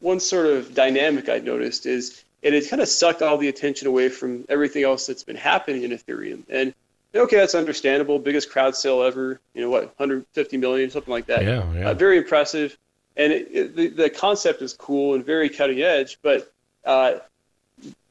[0.00, 3.88] one sort of dynamic I noticed is it has kind of sucked all the attention
[3.88, 6.42] away from everything else that's been happening in Ethereum.
[6.48, 6.74] And
[7.14, 8.18] okay, that's understandable.
[8.18, 9.40] Biggest crowd sale ever.
[9.54, 11.42] You know what, 150 million, something like that.
[11.44, 11.90] Yeah, yeah.
[11.90, 12.76] Uh, very impressive.
[13.16, 16.52] And it, it, the the concept is cool and very cutting edge, but
[16.84, 17.14] uh,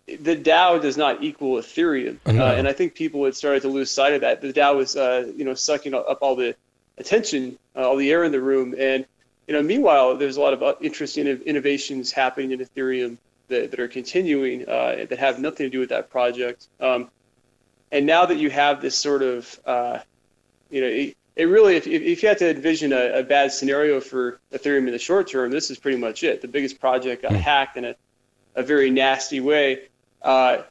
[0.05, 2.45] the DAO does not equal Ethereum, No.
[2.45, 4.41] uh, and I think people had started to lose sight of that.
[4.41, 6.55] The DAO was, uh, you know, sucking up all the
[6.97, 9.05] attention, uh, all the air in the room, and
[9.47, 13.79] you know, meanwhile, there's a lot of uh, interesting innovations happening in Ethereum that, that
[13.79, 16.67] are continuing uh, that have nothing to do with that project.
[16.81, 17.09] Um,
[17.91, 19.99] and now that you have this sort of, uh,
[20.69, 23.99] you know, it, it really, if, if you had to envision a, a bad scenario
[24.01, 26.41] for Ethereum in the short term, this is pretty much it.
[26.41, 27.41] The biggest project got Mm.
[27.41, 27.95] hacked in a,
[28.55, 29.83] a very nasty way.
[30.21, 30.63] Uh,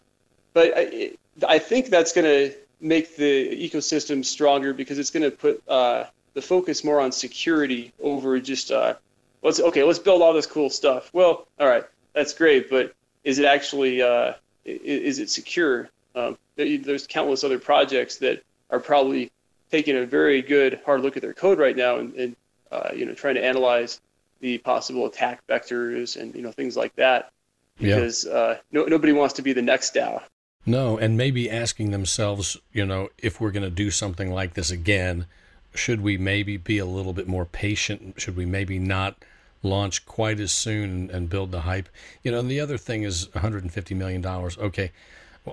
[0.53, 1.13] but I,
[1.47, 6.05] I think that's going to make the ecosystem stronger because it's going to put uh,
[6.35, 8.95] the focus more on security over just uh,
[9.43, 11.11] let's okay, let's build all this cool stuff.
[11.13, 12.93] Well, all right, that's great, but
[13.25, 15.89] is it actually, uh, is it secure?
[16.15, 19.31] Um, there's countless other projects that are probably
[19.71, 22.37] taking a very good hard look at their code right now and, and
[22.73, 24.01] uh, you know trying to analyze
[24.41, 27.31] the possible attack vectors and you know things like that
[27.79, 27.97] Yeah.
[27.97, 30.23] because uh, no, nobody wants to be the next DAO.
[30.69, 34.71] No, and maybe asking themselves, you know, if we're going to do something like this
[34.73, 35.27] again,
[35.75, 38.21] should we maybe be a little bit more patient?
[38.21, 39.17] Should we maybe not
[39.63, 41.89] launch quite as soon and, and build the hype?
[42.25, 44.59] You know, and the other thing is 150 million dollars.
[44.59, 44.91] Okay,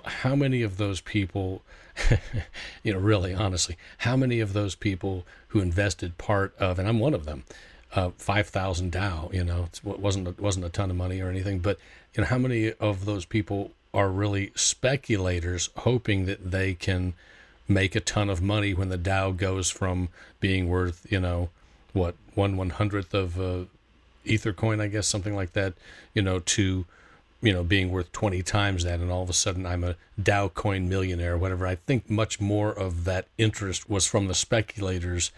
[0.05, 1.61] how many of those people,
[2.83, 6.99] you know, really honestly, how many of those people who invested part of, and I'm
[6.99, 7.43] one of them,
[7.95, 9.33] uh, five thousand DAO.
[9.33, 11.77] You know, it wasn't it wasn't a ton of money or anything, but
[12.13, 17.13] you know, how many of those people are really speculators hoping that they can
[17.67, 21.49] make a ton of money when the DAO goes from being worth, you know,
[21.93, 23.65] what one one hundredth of uh,
[24.25, 25.73] Ether coin, I guess, something like that,
[26.13, 26.85] you know, to
[27.43, 30.51] you know being worth 20 times that and all of a sudden i'm a DAO
[30.51, 35.31] coin millionaire whatever i think much more of that interest was from the speculators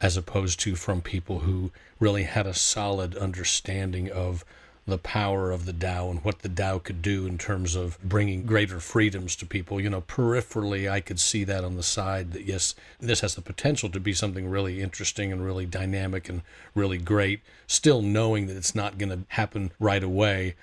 [0.00, 4.44] as opposed to from people who really had a solid understanding of
[4.86, 8.44] the power of the DAO and what the DAO could do in terms of bringing
[8.44, 9.80] greater freedoms to people.
[9.80, 13.40] You know, peripherally, I could see that on the side that yes, this has the
[13.40, 16.42] potential to be something really interesting and really dynamic and
[16.74, 20.54] really great, still knowing that it's not going to happen right away.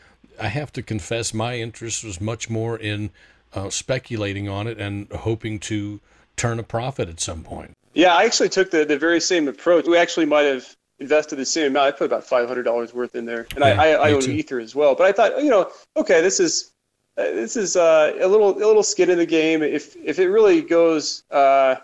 [0.41, 3.11] I have to confess, my interest was much more in
[3.53, 5.99] uh, speculating on it and hoping to
[6.35, 7.77] turn a profit at some point.
[7.93, 9.85] Yeah, I actually took the, the very same approach.
[9.85, 11.87] We actually might have invested the same amount.
[11.87, 14.23] I put about five hundred dollars worth in there, and Yeah, I, I, I own.
[14.23, 14.95] Ether as well.
[14.95, 16.71] But I thought, you know, okay, this is
[17.17, 19.61] uh, this is uh, a little a little skin in the game.
[19.61, 21.75] If if it really goes, uh,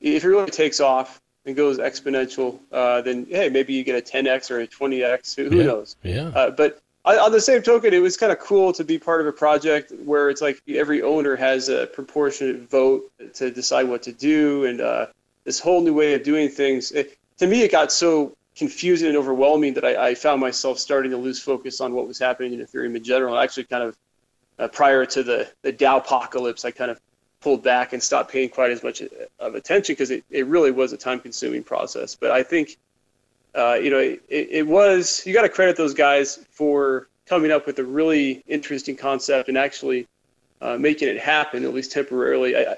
[0.00, 4.10] if it really takes off and goes exponential, uh, then hey, maybe you get a
[4.10, 5.36] 10x or a 20x.
[5.36, 5.64] Who, who Yeah.
[5.64, 5.96] knows?
[6.02, 6.28] Yeah.
[6.28, 9.26] Uh, but on the same token, it was kind of cool to be part of
[9.26, 14.12] a project where it's like every owner has a proportionate vote to decide what to
[14.12, 15.06] do, and uh,
[15.44, 16.92] this whole new way of doing things.
[16.92, 21.10] It, to me, it got so confusing and overwhelming that I, I found myself starting
[21.10, 23.36] to lose focus on what was happening in Ethereum in general.
[23.38, 23.96] Actually, kind of
[24.58, 27.00] uh, prior to the the DAO apocalypse, I kind of
[27.40, 29.02] pulled back and stopped paying quite as much
[29.40, 32.14] of attention because it, it really was a time consuming process.
[32.14, 32.78] But I think
[33.54, 37.66] uh, you know, it, it was, you got to credit those guys for coming up
[37.66, 40.06] with a really interesting concept and actually
[40.60, 42.56] uh, making it happen, at least temporarily.
[42.56, 42.76] I,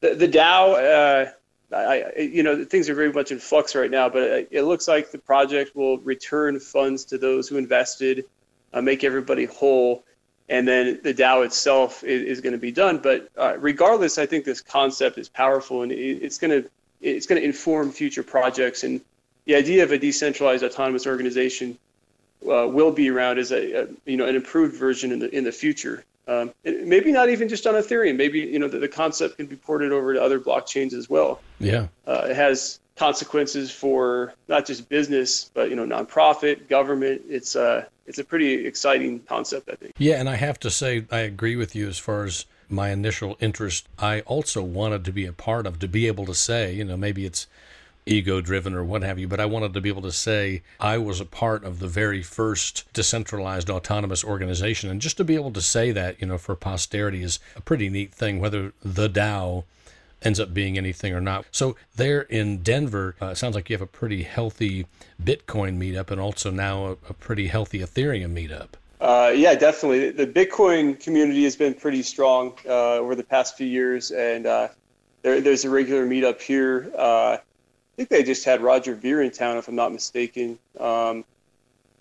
[0.00, 1.30] the, the DAO,
[1.72, 4.62] uh, I, you know, things are very much in flux right now, but it, it
[4.62, 8.24] looks like the project will return funds to those who invested,
[8.72, 10.04] uh, make everybody whole,
[10.48, 12.98] and then the DAO itself is, is going to be done.
[12.98, 16.68] But uh, regardless, I think this concept is powerful and it, it's going to
[17.00, 19.00] it's going to inform future projects and
[19.50, 21.76] the idea of a decentralized autonomous organization
[22.48, 25.42] uh, will be around as a, a you know an improved version in the in
[25.42, 26.04] the future.
[26.28, 28.14] Um, maybe not even just on Ethereum.
[28.16, 31.40] Maybe you know the, the concept can be ported over to other blockchains as well.
[31.58, 31.88] Yeah.
[32.06, 37.22] Uh, it has consequences for not just business, but you know nonprofit, government.
[37.28, 39.94] It's uh it's a pretty exciting concept, I think.
[39.98, 43.36] Yeah, and I have to say I agree with you as far as my initial
[43.40, 46.84] interest, I also wanted to be a part of, to be able to say, you
[46.84, 47.48] know, maybe it's
[48.06, 50.98] ego driven or what have you, but I wanted to be able to say I
[50.98, 54.90] was a part of the very first decentralized autonomous organization.
[54.90, 57.88] And just to be able to say that, you know, for posterity is a pretty
[57.88, 59.64] neat thing, whether the DAO
[60.22, 61.46] ends up being anything or not.
[61.50, 64.86] So there in Denver, uh, sounds like you have a pretty healthy
[65.22, 68.70] Bitcoin meetup and also now a, a pretty healthy Ethereum meetup.
[69.00, 70.10] Uh, yeah, definitely.
[70.10, 74.68] The Bitcoin community has been pretty strong uh, over the past few years, and uh,
[75.22, 76.90] there, there's a regular meetup here.
[78.00, 80.58] I think they just had Roger Ver in town, if I'm not mistaken.
[80.78, 81.22] Um,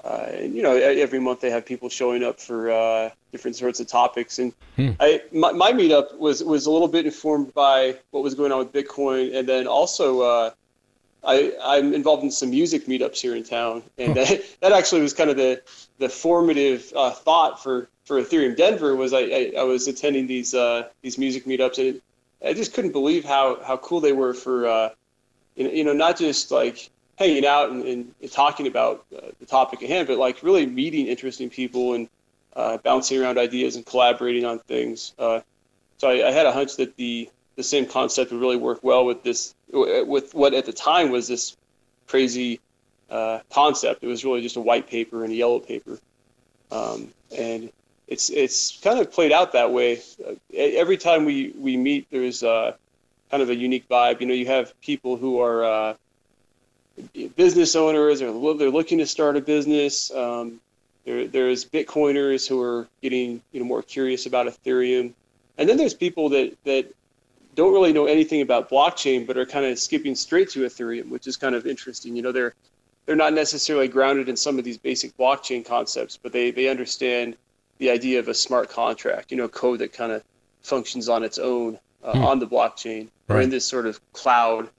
[0.01, 3.81] uh, and you know, every month they have people showing up for uh, different sorts
[3.81, 4.39] of topics.
[4.39, 4.91] And hmm.
[4.97, 8.59] I, my, my, meetup was was a little bit informed by what was going on
[8.59, 10.51] with Bitcoin, and then also uh,
[11.21, 15.13] I, I'm involved in some music meetups here in town, and that, that actually was
[15.13, 15.62] kind of the
[15.97, 20.53] the formative uh, thought for for Ethereum Denver was I, I, I was attending these
[20.53, 22.01] uh, these music meetups, and
[22.41, 24.89] I just couldn't believe how how cool they were for uh,
[25.67, 29.89] you know not just like hanging out and, and talking about uh, the topic at
[29.89, 32.08] hand, but like really meeting interesting people and
[32.56, 35.13] uh, bouncing around ideas and collaborating on things.
[35.19, 35.41] Uh,
[35.98, 39.06] so I, I, had a hunch that the the same concept would really work well
[39.06, 41.58] with this with what at the time was this
[42.08, 42.62] crazy
[43.10, 44.04] uh, concept.
[44.04, 46.00] It was really just a white paper and a yellow paper,
[46.72, 47.72] um, and
[48.08, 50.02] it's it's kind of played out that way.
[50.26, 52.74] Uh, every time we we meet, there's uh,
[53.31, 54.21] kind of a unique vibe.
[54.21, 55.95] You know, you have people who are
[57.35, 60.11] business owners or they're looking to start a business.
[60.11, 60.59] Um,
[61.05, 65.13] there, there's Bitcoiners who are getting you know more curious about Ethereum,
[65.57, 66.93] and then there's people that that
[67.55, 71.27] don't really know anything about blockchain but are kind of skipping straight to Ethereum, which
[71.27, 72.15] is kind of interesting.
[72.15, 72.53] You know, they're
[73.05, 77.35] they're not necessarily grounded in some of these basic blockchain concepts, but they they understand
[77.77, 79.31] the idea of a smart contract.
[79.31, 80.23] You know, code that kind of
[80.61, 82.23] functions on its own uh, hmm.
[82.23, 83.37] on the blockchain right.
[83.37, 84.69] or in this sort of cloud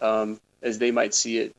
[0.00, 1.54] um, as they might see it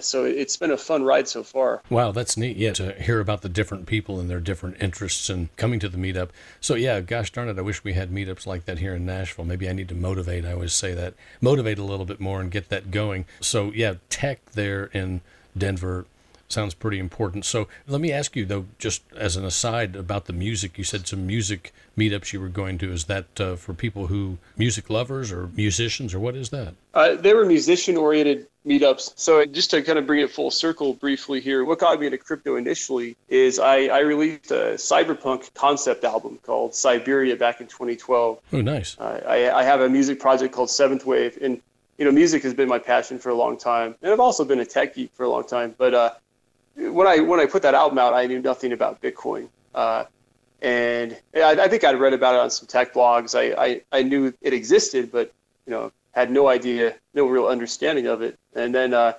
[0.00, 1.82] so it's been a fun ride so far.
[1.90, 2.56] Wow, that's neat.
[2.56, 5.98] Yeah, to hear about the different people and their different interests and coming to the
[5.98, 6.30] meetup.
[6.60, 9.44] So yeah, gosh darn it, I wish we had meetups like that here in Nashville.
[9.44, 10.44] Maybe I need to motivate.
[10.44, 13.24] I always say that motivate a little bit more and get that going.
[13.40, 15.20] So yeah, tech there in
[15.56, 16.06] Denver
[16.52, 17.44] sounds pretty important.
[17.44, 20.78] So let me ask you though, just as an aside about the music.
[20.78, 22.92] You said some music meetups you were going to.
[22.92, 26.74] Is that uh, for people who music lovers or musicians, or what is that?
[26.94, 29.12] Uh, they were musician-oriented meetups.
[29.16, 32.18] So just to kind of bring it full circle briefly here, what got me into
[32.18, 38.40] crypto initially is I, I released a cyberpunk concept album called Siberia back in 2012.
[38.52, 38.96] Oh, nice.
[38.98, 41.60] Uh, I, I have a music project called Seventh Wave, and
[41.98, 44.58] you know, music has been my passion for a long time, and I've also been
[44.58, 45.74] a tech geek for a long time.
[45.76, 46.10] But uh,
[46.76, 49.48] when I when I put that album out, I knew nothing about Bitcoin.
[49.74, 50.04] Uh,
[50.60, 53.36] and I, I, think I'd read about it on some tech blogs.
[53.36, 55.32] I, I, I, knew it existed, but
[55.66, 58.38] you know had no idea, no real understanding of it.
[58.54, 59.14] And then uh,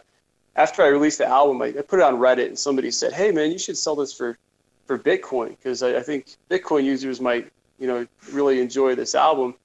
[0.55, 3.31] after I released the album, I, I, put it on Reddit, and somebody said, "Hey
[3.31, 4.37] man, you should sell this for
[4.85, 9.55] for Bitcoin because I, I, think Bitcoin users might you know really enjoy this album."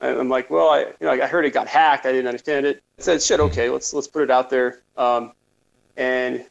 [0.00, 2.06] And I'm like, "Well, I you know I heard it got hacked.
[2.06, 5.32] I didn't understand it." I said, "Shit, okay, let's let's put it out there." Um,
[5.96, 6.44] and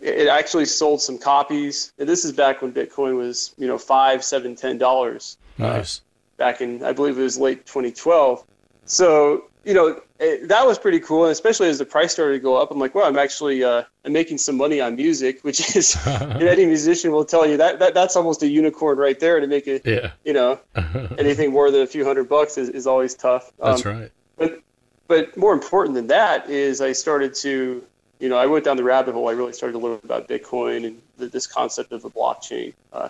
[0.00, 1.92] it actually sold some copies.
[1.98, 5.36] And this is back when Bitcoin was, you know, five, seven, ten dollars.
[5.58, 5.98] Nice.
[5.98, 6.02] Uh,
[6.38, 8.44] back in, I believe it was late 2012.
[8.86, 11.24] So, you know, it, that was pretty cool.
[11.24, 13.82] And especially as the price started to go up, I'm like, well, I'm actually uh,
[14.04, 17.94] I'm making some money on music, which is any musician will tell you that, that
[17.94, 19.38] that's almost a unicorn right there.
[19.38, 20.12] To make it, yeah.
[20.24, 20.58] you know,
[21.18, 23.52] anything more than a few hundred bucks is, is always tough.
[23.62, 24.10] That's um, right.
[24.36, 24.62] But
[25.08, 27.84] but more important than that is I started to
[28.20, 29.28] you know, I went down the rabbit hole.
[29.28, 33.08] I really started to learn about Bitcoin and the, this concept of the blockchain, uh,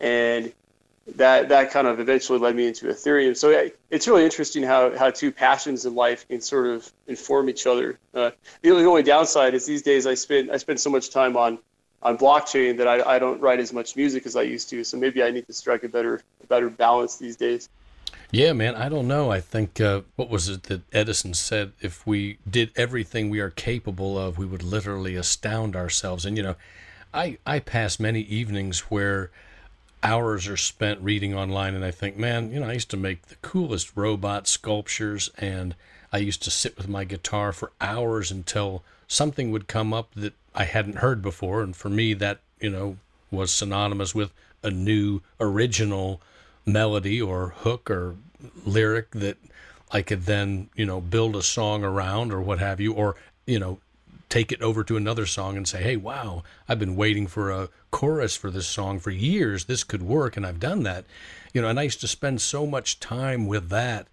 [0.00, 0.52] and
[1.16, 3.36] that that kind of eventually led me into Ethereum.
[3.36, 7.66] So it's really interesting how how two passions in life can sort of inform each
[7.66, 7.98] other.
[8.14, 8.30] Uh,
[8.62, 11.58] the only downside is these days I spend I spend so much time on
[12.02, 14.84] on blockchain that I, I don't write as much music as I used to.
[14.84, 17.68] So maybe I need to strike a better a better balance these days.
[18.34, 19.30] Yeah, man, I don't know.
[19.30, 21.70] I think uh, what was it that Edison said?
[21.80, 26.24] If we did everything we are capable of, we would literally astound ourselves.
[26.24, 26.56] And you know,
[27.14, 29.30] I I pass many evenings where
[30.02, 33.22] hours are spent reading online, and I think, man, you know, I used to make
[33.22, 35.76] the coolest robot sculptures, and
[36.12, 40.32] I used to sit with my guitar for hours until something would come up that
[40.56, 42.96] I hadn't heard before, and for me, that you know
[43.30, 44.32] was synonymous with
[44.64, 46.20] a new original
[46.66, 48.16] melody or hook or
[48.64, 49.36] lyric that
[49.90, 53.58] I could then, you know, build a song around or what have you, or, you
[53.58, 53.78] know,
[54.28, 57.68] take it over to another song and say, hey, wow, I've been waiting for a
[57.92, 59.66] chorus for this song for years.
[59.66, 61.04] This could work, and I've done that.
[61.52, 64.08] You know, and I used to spend so much time with that.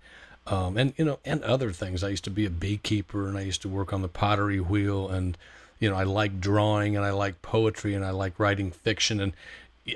[0.46, 2.04] Um, and you know, and other things.
[2.04, 5.10] I used to be a beekeeper, and I used to work on the pottery wheel,
[5.10, 5.38] and
[5.80, 9.34] you know, I like drawing, and I like poetry, and I like writing fiction, and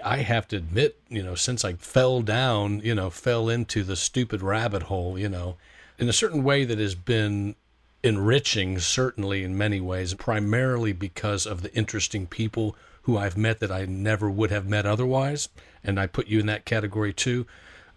[0.03, 3.95] I have to admit, you know, since I fell down, you know, fell into the
[3.95, 5.57] stupid rabbit hole, you know,
[5.97, 7.55] in a certain way that has been
[8.03, 13.71] enriching, certainly in many ways, primarily because of the interesting people who I've met that
[13.71, 15.49] I never would have met otherwise.
[15.83, 17.45] And I put you in that category too.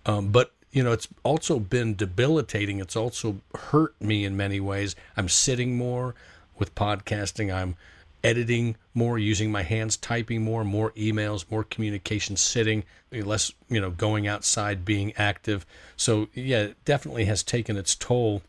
[0.04, 2.80] Um, but, you know, it's also been debilitating.
[2.80, 4.94] It's also hurt me in many ways.
[5.16, 6.14] I'm sitting more
[6.58, 7.54] with podcasting.
[7.54, 7.76] I'm
[8.24, 13.90] editing more, using my hands, typing more, more emails, more communication, sitting, less, you know,
[13.90, 15.64] going outside, being active.
[15.96, 18.42] So, yeah, it definitely has taken its toll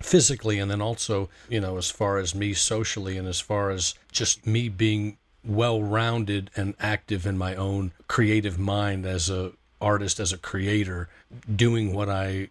[0.00, 3.94] physically and then also, you know, as far as me socially and as far as
[4.12, 10.18] just me being well rounded and active in my own creative mind as a artist,
[10.18, 11.08] as a creator,
[11.54, 12.48] doing what I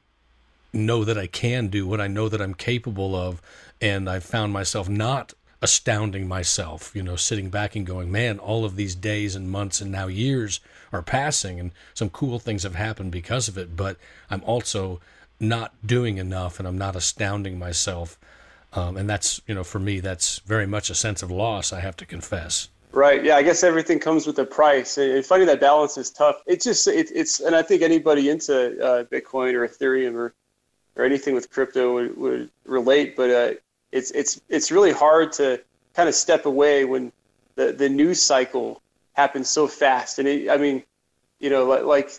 [0.72, 3.42] know that I can do, what I know that I'm capable of.
[3.82, 5.34] And I've found myself not
[5.66, 9.82] astounding myself, you know, sitting back and going, man, all of these days and months
[9.82, 10.60] and now years
[10.94, 13.76] are passing and some cool things have happened because of it.
[13.76, 13.98] But
[14.30, 15.02] I'm also
[15.40, 18.20] not doing enough and I'm not astounding myself.
[18.74, 21.80] Um, and that's, you know, for me, that's very much a sense of loss, I
[21.80, 22.70] have to confess.
[22.92, 23.26] Right.
[23.26, 23.36] Yeah.
[23.36, 24.98] I guess everything comes with a price.
[25.00, 26.38] And finding that balance is tough.
[26.46, 30.34] It's just, it, it's, and I think anybody into uh, Bitcoin or Ethereum or,
[30.96, 33.16] or anything with crypto would, would relate.
[33.16, 33.54] But uh,
[33.96, 35.62] it's, it's, it's really hard to
[35.94, 37.12] kind of step away when
[37.56, 38.82] the, the news cycle
[39.14, 40.20] happens so fast.
[40.20, 40.84] And it, I mean,
[41.40, 42.10] you know, like, like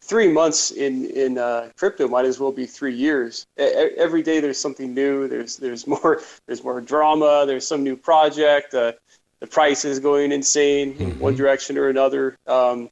[0.00, 3.46] three months in in uh, crypto might as well be three years.
[3.56, 5.26] Every day there's something new.
[5.26, 7.44] There's there's more there's more drama.
[7.46, 8.74] There's some new project.
[8.74, 8.92] Uh,
[9.40, 11.20] the price is going insane in mm-hmm.
[11.20, 12.36] one direction or another.
[12.46, 12.90] Um,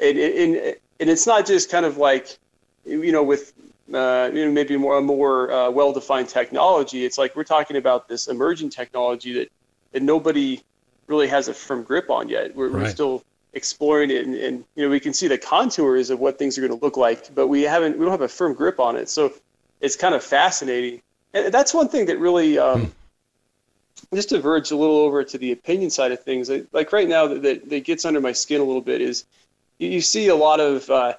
[0.00, 2.36] and, and, and it's not just kind of like,
[2.84, 3.52] you know, with
[3.92, 7.04] uh, you know, maybe more a more uh, well-defined technology.
[7.04, 9.52] It's like we're talking about this emerging technology that,
[9.92, 10.62] that nobody
[11.06, 12.56] really has a firm grip on yet.
[12.56, 12.82] We're, right.
[12.82, 13.22] we're still
[13.52, 16.60] exploring it, and, and, you know, we can see the contours of what things are
[16.66, 19.08] going to look like, but we haven't, we don't have a firm grip on it.
[19.08, 19.32] So
[19.80, 22.58] it's kind of fascinating, and that's one thing that really.
[22.58, 22.90] Um, hmm
[24.12, 27.26] just to verge a little over to the opinion side of things, like right now
[27.26, 29.24] that, that gets under my skin a little bit is
[29.78, 31.14] you see a lot of uh,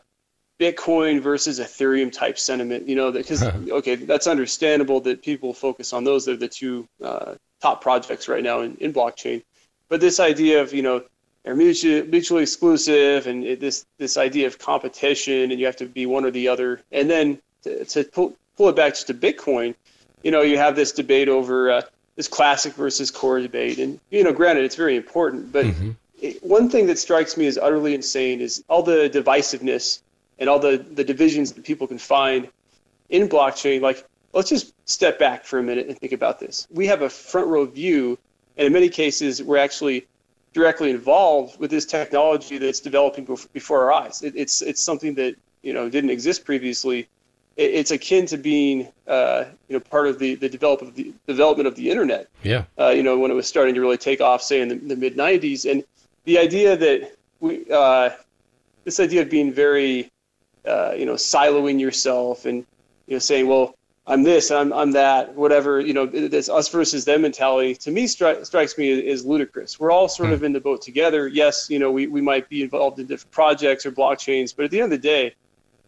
[0.59, 2.87] Bitcoin versus Ethereum type sentiment.
[2.87, 6.25] You know, because okay, that's understandable that people focus on those.
[6.25, 9.43] They're the two uh, top projects right now in, in blockchain.
[9.89, 11.03] But this idea of you know
[11.43, 15.85] they're mutually, mutually exclusive, and it, this this idea of competition, and you have to
[15.85, 19.13] be one or the other, and then to, to pull, pull it back just to
[19.13, 19.75] Bitcoin,
[20.23, 21.71] you know, you have this debate over.
[21.71, 21.81] Uh,
[22.15, 23.79] this classic versus core debate.
[23.79, 25.91] And, you know, granted, it's very important, but mm-hmm.
[26.21, 30.01] it, one thing that strikes me as utterly insane is all the divisiveness
[30.39, 32.49] and all the, the divisions that people can find
[33.09, 33.81] in blockchain.
[33.81, 36.67] Like, let's just step back for a minute and think about this.
[36.71, 38.17] We have a front row view,
[38.57, 40.07] and in many cases, we're actually
[40.53, 44.21] directly involved with this technology that's developing before our eyes.
[44.21, 47.07] It, it's, it's something that, you know, didn't exist previously
[47.57, 51.67] it's akin to being uh, you know part of the the development of the development
[51.67, 52.27] of the internet.
[52.43, 52.65] Yeah.
[52.77, 54.95] Uh, you know when it was starting to really take off, say in the, the
[54.95, 55.83] mid '90s, and
[56.25, 58.09] the idea that we uh,
[58.83, 60.11] this idea of being very
[60.67, 62.65] uh, you know siloing yourself and
[63.07, 63.75] you know saying well
[64.07, 68.05] I'm this I'm I'm that whatever you know this us versus them mentality to me
[68.05, 69.79] stri- strikes me as, as, ludicrous.
[69.79, 71.27] We're all sort of in the boat together.
[71.27, 74.71] Yes, you know we we might be involved in different projects or blockchains, but at
[74.71, 75.35] the end of the day,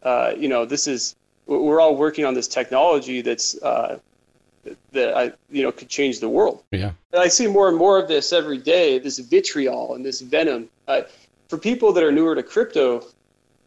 [0.01, 1.15] uh, you know this is
[1.45, 3.99] we're all working on this technology that's uh,
[4.93, 6.63] that I you know could change the world.
[6.71, 8.97] Yeah, and I see more and more of this every day.
[8.97, 10.69] This vitriol and this venom.
[10.87, 11.01] Uh,
[11.49, 13.05] for people that are newer to crypto,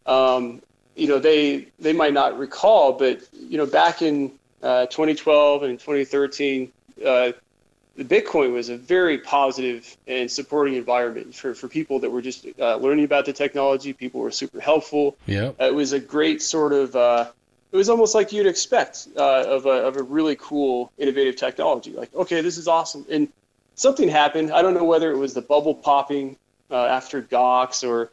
[0.07, 0.61] um,
[0.97, 4.33] you know they they might not recall, but you know back in
[4.63, 6.73] uh, 2012 and 2013.
[7.05, 7.33] Uh,
[7.97, 12.47] the Bitcoin was a very positive and supporting environment for, for people that were just
[12.59, 13.93] uh, learning about the technology.
[13.93, 15.17] People were super helpful.
[15.27, 17.31] Yeah, it was a great sort of uh,
[17.73, 21.93] it was almost like you'd expect uh, of, a, of a really cool, innovative technology.
[21.93, 23.07] Like, okay, this is awesome.
[23.09, 23.29] And
[23.77, 24.51] something happened.
[24.53, 26.37] I don't know whether it was the bubble popping
[26.71, 28.11] uh, after Gox or,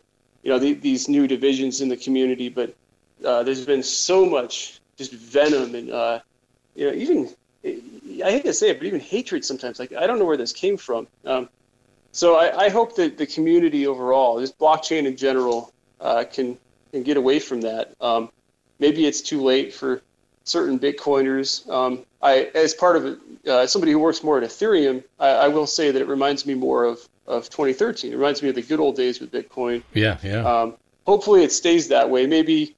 [0.47, 2.73] you know, the, these new divisions in the community, but
[3.25, 6.19] uh, there's been so much just venom and, uh,
[6.73, 7.29] you know, even,
[7.65, 9.77] I hate to say it, but even hatred sometimes.
[9.77, 11.05] Like, I don't know where this came from.
[11.25, 11.49] Um,
[12.13, 16.57] so I, I, hope that the community overall, this blockchain in general, uh, can,
[16.93, 17.93] can get away from that.
[17.99, 18.31] Um,
[18.79, 20.01] maybe it's too late for
[20.45, 21.69] certain Bitcoiners.
[21.69, 25.67] Um, I, as part of uh, somebody who works more at Ethereum, I, I, will
[25.67, 28.11] say that it reminds me more of, of 2013.
[28.11, 29.83] It reminds me of the good old days with Bitcoin.
[29.93, 30.61] Yeah, yeah.
[30.61, 30.75] Um,
[31.05, 32.25] hopefully, it stays that way.
[32.25, 32.75] Maybe,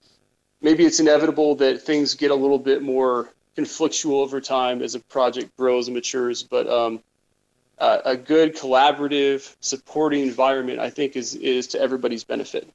[0.61, 4.99] maybe it's inevitable that things get a little bit more conflictual over time as a
[4.99, 6.43] project grows and matures.
[6.43, 7.01] But um,
[7.77, 12.67] uh, a good collaborative, supporting environment, I think, is is to everybody's benefit.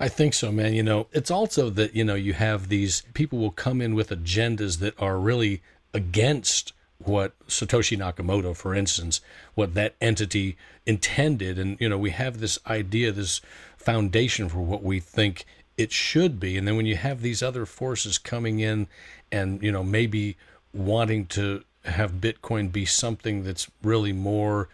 [0.00, 0.74] I think so, man.
[0.74, 4.08] You know, it's also that, you know, you have these people will come in with
[4.08, 5.62] agendas that are really
[5.94, 6.72] against
[7.06, 9.20] what Satoshi Nakamoto, for instance,
[9.54, 11.58] what that entity intended.
[11.58, 13.40] And, you know, we have this idea, this
[13.76, 15.44] foundation for what we think
[15.76, 16.56] it should be.
[16.56, 18.86] And then when you have these other forces coming in
[19.30, 20.36] and, you know, maybe
[20.72, 24.68] wanting to have Bitcoin be something that's really more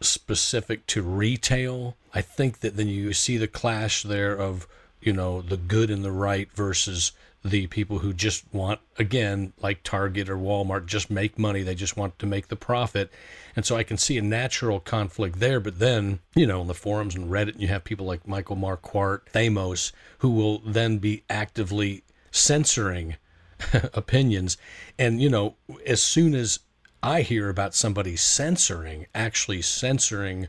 [0.00, 1.96] specific to retail.
[2.14, 4.66] I think that then you see the clash there of,
[5.00, 7.12] you know, the good and the right versus
[7.44, 11.62] the people who just want, again, like Target or Walmart, just make money.
[11.62, 13.10] They just want to make the profit.
[13.56, 15.60] And so I can see a natural conflict there.
[15.60, 19.20] But then, you know, in the forums and Reddit, you have people like Michael Marquardt,
[19.32, 23.16] Theymos, who will then be actively censoring
[23.94, 24.58] opinions.
[24.98, 25.54] And, you know,
[25.86, 26.60] as soon as
[27.02, 30.48] I hear about somebody censoring, actually censoring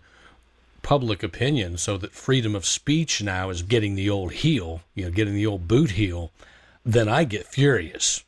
[0.82, 5.12] public opinion so that freedom of speech now is getting the old heel, you know,
[5.12, 6.32] getting the old boot heel,
[6.86, 8.24] then I get furious.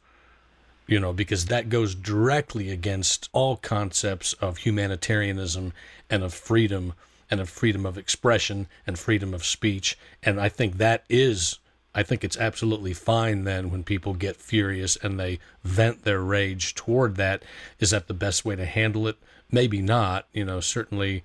[0.86, 5.72] You know, because that goes directly against all concepts of humanitarianism
[6.10, 6.94] and of freedom
[7.32, 9.98] and of freedom of expression and freedom of speech.
[10.22, 11.60] And I think that is
[11.96, 16.74] I think it's absolutely fine then when people get furious and they vent their rage
[16.74, 17.44] toward that.
[17.80, 19.18] Is that the best way to handle it?
[19.52, 20.28] Maybe not.
[20.34, 21.24] You know, certainly,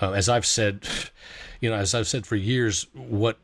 [0.00, 0.86] uh, as I've said,
[1.60, 3.38] you know, as I've said for years, what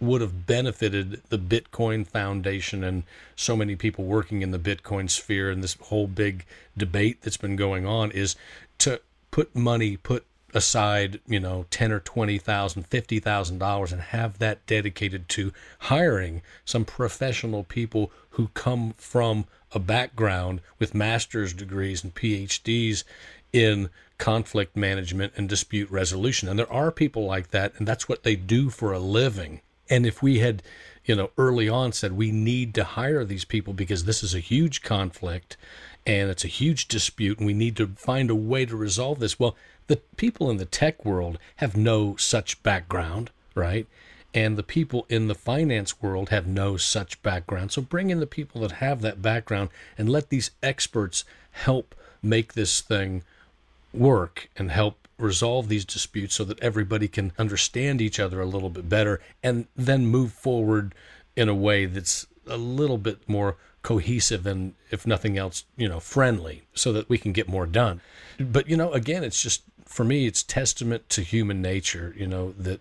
[0.00, 3.04] would have benefited the Bitcoin Foundation and
[3.36, 6.44] so many people working in the Bitcoin sphere and this whole big
[6.76, 8.36] debate that's been going on is
[8.78, 10.24] to put money, put
[10.54, 15.52] aside, you know, ten or twenty thousand, fifty thousand dollars, and have that dedicated to
[15.80, 23.02] hiring some professional people who come from a background with master's degrees and PhDs
[23.52, 26.48] in conflict management and dispute resolution.
[26.48, 29.60] And there are people like that, and that's what they do for a living.
[29.88, 30.62] And if we had,
[31.04, 34.40] you know, early on said we need to hire these people because this is a
[34.40, 35.56] huge conflict
[36.06, 39.38] and it's a huge dispute and we need to find a way to resolve this.
[39.38, 39.56] Well,
[39.86, 43.86] the people in the tech world have no such background, right?
[44.32, 47.70] And the people in the finance world have no such background.
[47.70, 52.54] So bring in the people that have that background and let these experts help make
[52.54, 53.22] this thing
[53.92, 58.70] work and help resolve these disputes so that everybody can understand each other a little
[58.70, 60.94] bit better and then move forward
[61.36, 66.00] in a way that's a little bit more cohesive and if nothing else you know
[66.00, 68.00] friendly so that we can get more done.
[68.38, 69.62] But you know again it's just
[69.94, 72.80] for me, it's testament to human nature, you know, that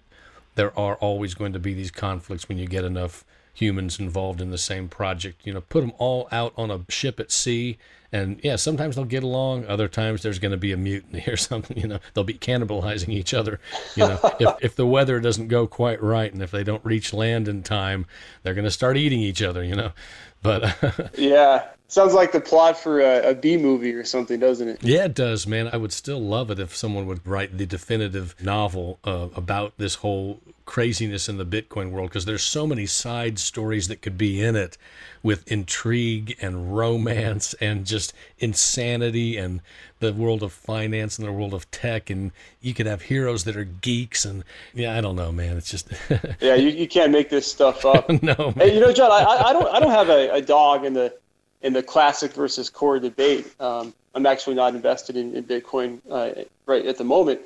[0.56, 3.24] there are always going to be these conflicts when you get enough
[3.54, 5.46] humans involved in the same project.
[5.46, 7.78] You know, put them all out on a ship at sea,
[8.12, 9.66] and yeah, sometimes they'll get along.
[9.66, 11.78] Other times there's going to be a mutiny or something.
[11.78, 13.60] You know, they'll be cannibalizing each other.
[13.96, 17.14] You know, if if the weather doesn't go quite right, and if they don't reach
[17.14, 18.06] land in time,
[18.42, 19.64] they're going to start eating each other.
[19.64, 19.92] You know,
[20.42, 24.84] but yeah, Sounds like the plot for a, a B movie or something, doesn't it?
[24.84, 25.70] Yeah, it does, man.
[25.72, 29.94] I would still love it if someone would write the definitive novel uh, about this
[29.94, 34.42] whole craziness in the Bitcoin world because there's so many side stories that could be
[34.42, 34.76] in it
[35.22, 39.62] with intrigue and romance and just insanity and
[40.00, 43.56] the world of finance and the world of tech and you could have heroes that
[43.56, 45.90] are geeks and yeah I don't know man it's just
[46.42, 48.54] yeah you, you can't make this stuff up no man.
[48.56, 51.14] hey you know John I, I don't I don't have a, a dog in the
[51.64, 53.48] in the classic versus core debate.
[53.60, 57.42] Um, I'm actually not invested in, in Bitcoin uh, right at the moment,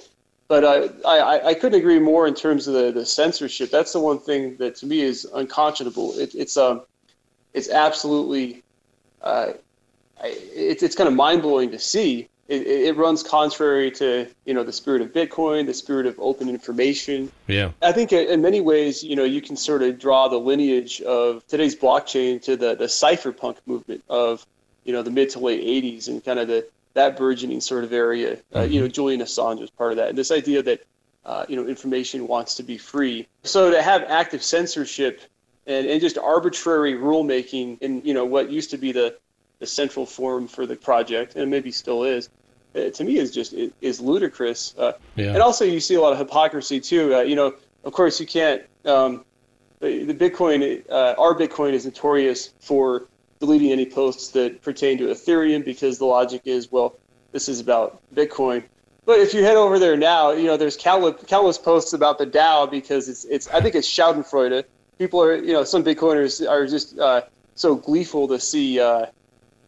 [0.47, 3.69] but uh, I, I couldn't agree more in terms of the, the censorship.
[3.69, 6.17] That's the one thing that to me is unconscionable.
[6.17, 6.81] It, it's um,
[7.53, 8.63] it's absolutely
[9.21, 9.53] uh,
[10.23, 14.63] it, it's kind of mind blowing to see it, it runs contrary to you know
[14.63, 17.31] the spirit of Bitcoin, the spirit of open information.
[17.47, 21.01] Yeah, I think in many ways, you know, you can sort of draw the lineage
[21.01, 24.45] of today's blockchain to the the cypherpunk movement of
[24.83, 27.93] you know the mid to late '80s and kind of the that burgeoning sort of
[27.93, 28.35] area.
[28.35, 28.57] Mm-hmm.
[28.57, 28.87] Uh, you know.
[28.87, 30.83] Julian Assange was part of that, and this idea that
[31.25, 33.27] uh, you know information wants to be free.
[33.43, 35.21] So to have active censorship
[35.65, 39.17] and, and just arbitrary rulemaking in you know what used to be the
[39.59, 42.29] the central forum for the project, and maybe still is, uh,
[42.77, 44.75] to me is just is ludicrous.
[44.77, 45.33] Uh, yeah.
[45.33, 47.15] And also, you see a lot of hypocrisy too.
[47.15, 48.63] Uh, you know, of course, you can't.
[48.85, 49.25] Um,
[49.79, 53.05] the, Bitcoin, uh, our Bitcoin is notorious for
[53.39, 56.95] deleting any posts that pertain to Ethereum because the logic is, well,
[57.31, 58.63] this is about Bitcoin.
[59.05, 62.25] But if you head over there now, you know there's countless, countless posts about the
[62.25, 64.65] DAO because it's it's I think it's Schadenfreude.
[64.97, 67.21] People are you know some Bitcoiners are just uh,
[67.55, 68.79] so gleeful to see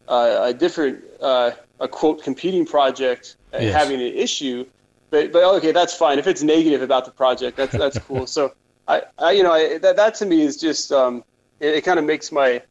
[0.09, 3.73] uh, uh, a different uh, a quote competing project yes.
[3.73, 4.65] having an issue.
[5.09, 6.19] But but okay, that's fine.
[6.19, 8.27] If it's negative about the project, that's that's cool.
[8.27, 8.53] So
[8.87, 11.23] I, I you know I, that that to me is just um,
[11.59, 12.61] it, it kind of makes my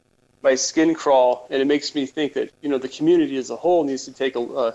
[0.43, 3.57] my skin crawl, and it makes me think that you know the community as a
[3.57, 4.75] whole needs to take a, a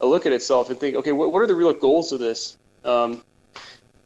[0.00, 2.56] a look at itself and think, okay, what, what are the real goals of this?
[2.84, 3.22] Um,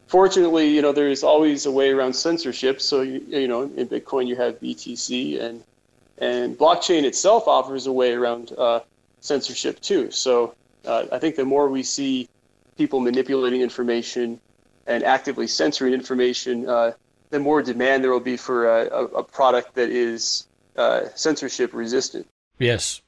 [0.07, 2.81] fortunately, you know, there's always a way around censorship.
[2.81, 5.65] So, you, you know, in Bitcoin, you have BTC, and
[6.21, 8.81] and blockchain itself offers a way around uh,
[9.21, 10.11] censorship too.
[10.11, 10.55] So,
[10.85, 12.29] uh, I think the more we see
[12.77, 14.41] people manipulating information
[14.87, 16.93] and actively censoring information, uh,
[17.31, 20.47] the more demand there will be for a, a, a product that is
[20.77, 22.27] uh, censorship resistant.
[22.59, 23.03] Yes,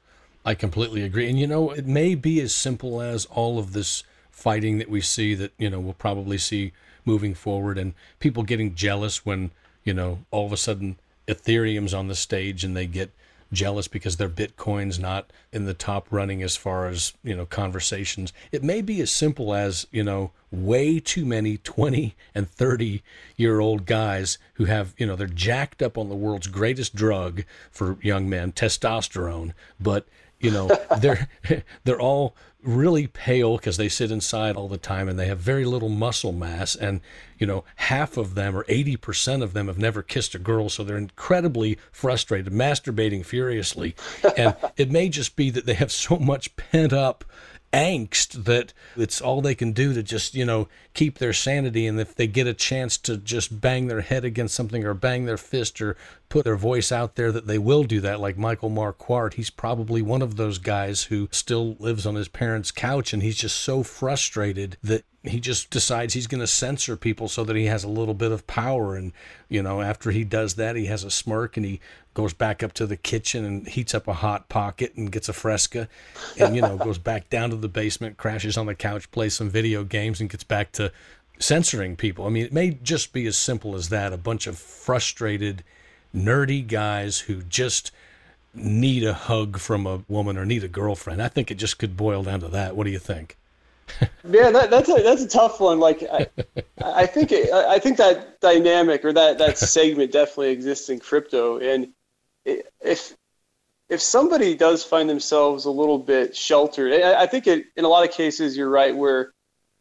[0.45, 1.29] I completely agree.
[1.29, 5.01] And you know, it may be as simple as all of this fighting that we
[5.01, 6.73] see that, you know, we'll probably see
[7.05, 9.51] moving forward and people getting jealous when,
[9.85, 10.97] you know, all of a sudden
[11.31, 13.11] Ethereum's on the stage and they get
[13.53, 18.33] jealous because their Bitcoin's not in the top running as far as, you know, conversations.
[18.53, 23.03] It may be as simple as, you know, way too many 20 and 30
[23.37, 27.45] year old guys who have, you know, they're jacked up on the world's greatest drug
[27.71, 30.07] for young men, testosterone, but
[30.41, 30.69] you know
[30.99, 31.29] they're
[31.85, 35.65] they're all really pale because they sit inside all the time and they have very
[35.65, 36.75] little muscle mass.
[36.75, 37.01] And
[37.39, 40.85] you know half of them or 80% of them have never kissed a girl so
[40.85, 43.95] they're incredibly frustrated masturbating furiously.
[44.37, 47.25] And it may just be that they have so much pent up
[47.73, 52.01] angst that it's all they can do to just you know keep their sanity and
[52.01, 55.37] if they get a chance to just bang their head against something or bang their
[55.37, 55.97] fist or
[56.29, 59.35] put their voice out there that they will do that like michael marquardt.
[59.35, 63.39] He's probably one of those guys who still lives on his parents couch and he's
[63.39, 67.67] just so frustrated that he just decides he's going to censor people so that he
[67.67, 68.97] has a little bit of power.
[68.97, 69.13] And
[69.51, 71.81] you know after he does that he has a smirk and he
[72.15, 75.33] goes back up to the kitchen and heats up a hot pocket and gets a
[75.33, 75.89] fresca
[76.39, 79.51] and you know goes back down to the basement crashes on the couch plays some
[79.51, 80.80] video games and gets back to
[81.39, 82.27] censoring people.
[82.27, 85.63] I mean it may just be as simple as that a bunch of frustrated
[86.15, 87.93] nerdy guys who just
[88.55, 91.23] need a hug from a woman or need a girlfriend.
[91.23, 92.77] I think it just could boil down to that.
[92.77, 93.37] What do you think?
[94.23, 95.81] Yeah, that, that's a that's a tough one.
[95.81, 96.27] Like, I,
[96.81, 101.59] I think it, I think that dynamic or that that segment definitely exists in crypto,
[101.59, 101.89] and
[102.45, 103.17] if
[103.89, 107.89] if somebody does find themselves a little bit sheltered, I, I think it, in a
[107.89, 109.33] lot of cases you're right where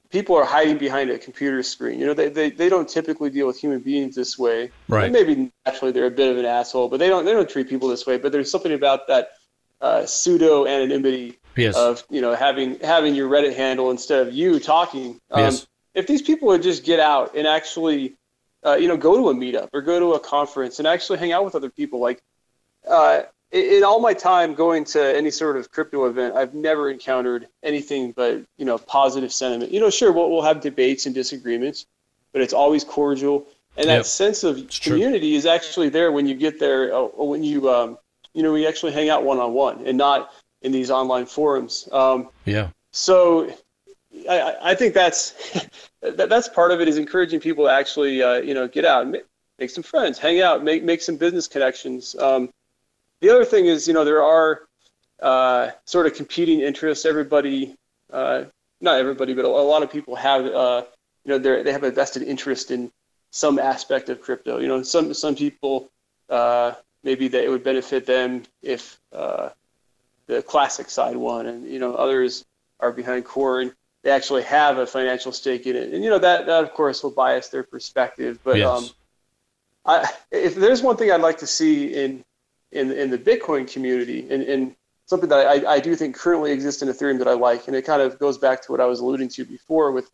[0.10, 2.00] people are hiding behind a computer screen.
[2.00, 4.72] You know, they, they, they don't typically deal with human beings this way.
[4.88, 5.06] Right.
[5.06, 7.70] And maybe naturally they're a bit of an asshole, but they don't they don't treat
[7.70, 8.18] people this way.
[8.18, 9.32] But there's something about that
[9.82, 11.76] uh, pseudo anonymity yes.
[11.76, 15.20] of you know having having your Reddit handle instead of you talking.
[15.32, 15.68] Um, yes.
[15.94, 18.16] If these people would just get out and actually,
[18.64, 21.32] uh, you know, go to a meetup or go to a conference and actually hang
[21.32, 22.22] out with other people, like
[22.88, 27.48] uh, in all my time going to any sort of crypto event, I've never encountered
[27.64, 29.72] anything but you know positive sentiment.
[29.72, 31.86] You know, sure we'll, we'll have debates and disagreements,
[32.32, 34.06] but it's always cordial, and that yep.
[34.06, 35.38] sense of it's community true.
[35.38, 36.94] is actually there when you get there.
[36.94, 37.98] Uh, when you um,
[38.34, 40.32] you know we actually hang out one on one and not
[40.62, 41.90] in these online forums.
[41.92, 42.70] Um, yeah.
[42.92, 43.52] So
[44.30, 45.32] I, I think that's
[46.02, 49.04] that, that's part of it is encouraging people to actually uh, you know get out
[49.04, 49.24] and make,
[49.58, 52.16] make, some friends, hang out, make make some business connections.
[52.16, 52.50] Um,
[53.22, 54.62] the other thing is you know there are
[55.22, 57.06] uh, sort of competing interests.
[57.06, 57.76] Everybody,
[58.12, 58.46] uh,
[58.82, 60.84] not everybody, but a, a, lot of people have uh,
[61.26, 62.92] you know they they have a vested interest in
[63.32, 64.60] some aspect of crypto.
[64.60, 65.90] You know, some some people
[66.30, 69.50] uh, maybe that it would benefit them if uh,
[70.28, 72.46] the classic side won, and you know others
[72.80, 75.94] are behind core and they actually have a financial stake in it.
[75.94, 78.40] And you know that that of course will bias their perspective.
[78.44, 78.68] But yes.
[78.68, 78.90] um,
[79.86, 82.24] I, if there's one thing I'd like to see in
[82.72, 84.76] in in the Bitcoin community, and, and
[85.10, 87.84] something that I, I do think currently exists in Ethereum that I like, and it
[87.84, 90.10] kind of goes back to what I was alluding to before with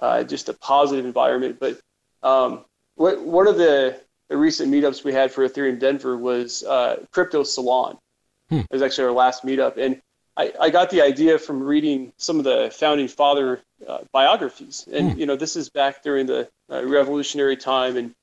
[0.00, 1.58] uh, just a positive environment.
[1.60, 1.80] But
[2.22, 2.64] um,
[2.96, 7.44] what, one of the, the recent meetups we had for Ethereum Denver was uh, Crypto
[7.44, 7.96] Salon.
[8.48, 8.60] Hmm.
[8.60, 10.02] It was actually our last meetup, and
[10.36, 15.12] I, I got the idea from reading some of the founding father uh, biographies, and
[15.12, 15.18] hmm.
[15.18, 18.14] you know this is back during the uh, revolutionary time, and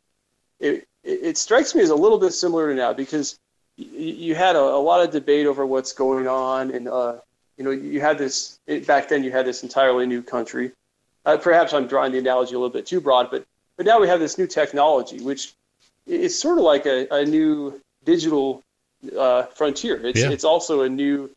[0.60, 3.40] it, it, it strikes me as a little bit similar to now because
[3.86, 7.16] you had a, a, lot of debate over what's going on, and uh,
[7.58, 10.72] you know you had this it, back then you had this entirely new country.
[11.26, 13.46] Uh, perhaps I'm drawing the analogy a little bit too broad, but
[13.78, 15.54] but now we have this new technology, which
[16.06, 18.64] is sort of like a, a new digital
[19.18, 20.06] uh, frontier.
[20.06, 20.32] It's Yeah.
[20.32, 21.30] it's also a new,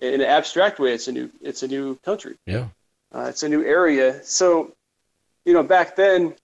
[0.00, 2.36] in an abstract way, it's a new it's a new country.
[2.46, 2.68] Yeah.
[3.14, 4.24] Uh, it's a new area.
[4.24, 4.72] So,
[5.44, 6.34] you know, back then,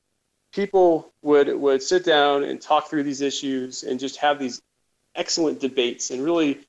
[0.52, 4.61] people would would sit down and talk through these issues and just have these
[5.19, 6.61] excellent debates and really,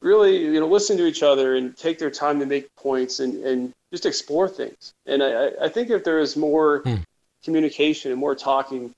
[0.00, 3.44] really, you know, listen to each other and take their time to make points and,
[3.44, 4.92] and just explore things.
[5.06, 6.96] And I, I- think if there is more Hmm.
[7.44, 8.92] communication and more talking,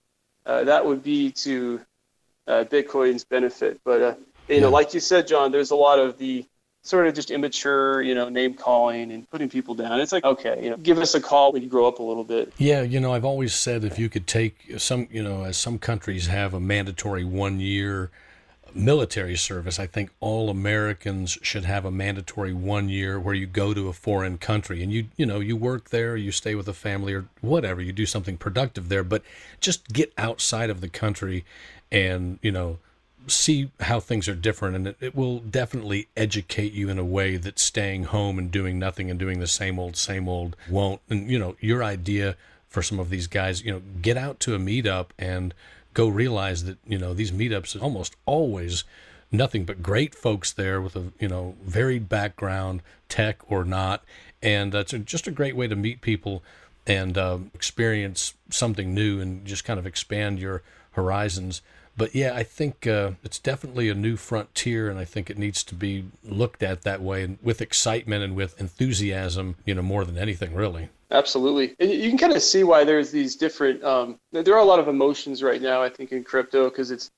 [0.47, 1.81] uh, that would be to
[2.47, 3.81] uh, Bitcoin's benefit.
[3.85, 4.15] But uh,
[4.49, 6.45] you know, like you said, John, there's a lot of the
[6.83, 9.99] sort of just immature, you know, name calling and putting people down.
[10.01, 12.25] It's like, okay, you know, give us a call when you grow up a little
[12.25, 12.53] bit.
[12.59, 15.79] Yeah, you know, I've always said if you could take some, you know, as some
[15.79, 18.11] countries have a mandatory one year
[18.73, 23.75] military service, I think all Americans should have a mandatory one year where you go
[23.75, 26.73] to a foreign country and you, you know, you work there, you stay with a
[26.73, 29.23] family or whatever, you do something productive there, but
[29.61, 31.45] just get outside of the country
[31.91, 32.79] and, you know,
[33.27, 37.37] see how things are different and it, it will definitely educate you in a way
[37.37, 41.01] that staying home and doing nothing and doing the same old same old won't.
[41.09, 42.37] And you know your idea
[42.69, 45.55] for some of these guys you know get out to a meetup and
[45.95, 48.85] go realize that you know these meetups are almost always
[49.33, 54.05] nothing but great folks there with a you know varied background tech or not
[54.43, 56.43] and it's a, just a great way to meet people
[56.87, 61.63] and um, experience something new and just kind of expand your horizons
[61.97, 65.63] but yeah, I think uh, it's definitely a new frontier, and I think it needs
[65.65, 70.05] to be looked at that way, and with excitement and with enthusiasm, you know, more
[70.05, 70.89] than anything, really.
[71.15, 71.77] Absolutely.
[71.79, 74.81] And you can kind of see why there's these different, um, there are a lot
[74.81, 77.11] of emotions right now, I think, in crypto because it's,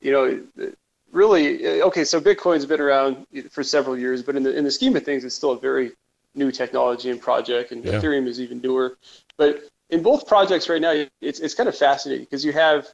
[0.00, 0.72] you know,
[1.12, 4.96] really, okay, so Bitcoin's been around for several years, but in the, in the scheme
[4.96, 5.92] of things, it's still a very
[6.34, 7.92] new technology and project, and Yeah.
[7.92, 8.96] Ethereum is even newer.
[9.36, 12.88] But in both projects right now, it's, it's kind of fascinating because you have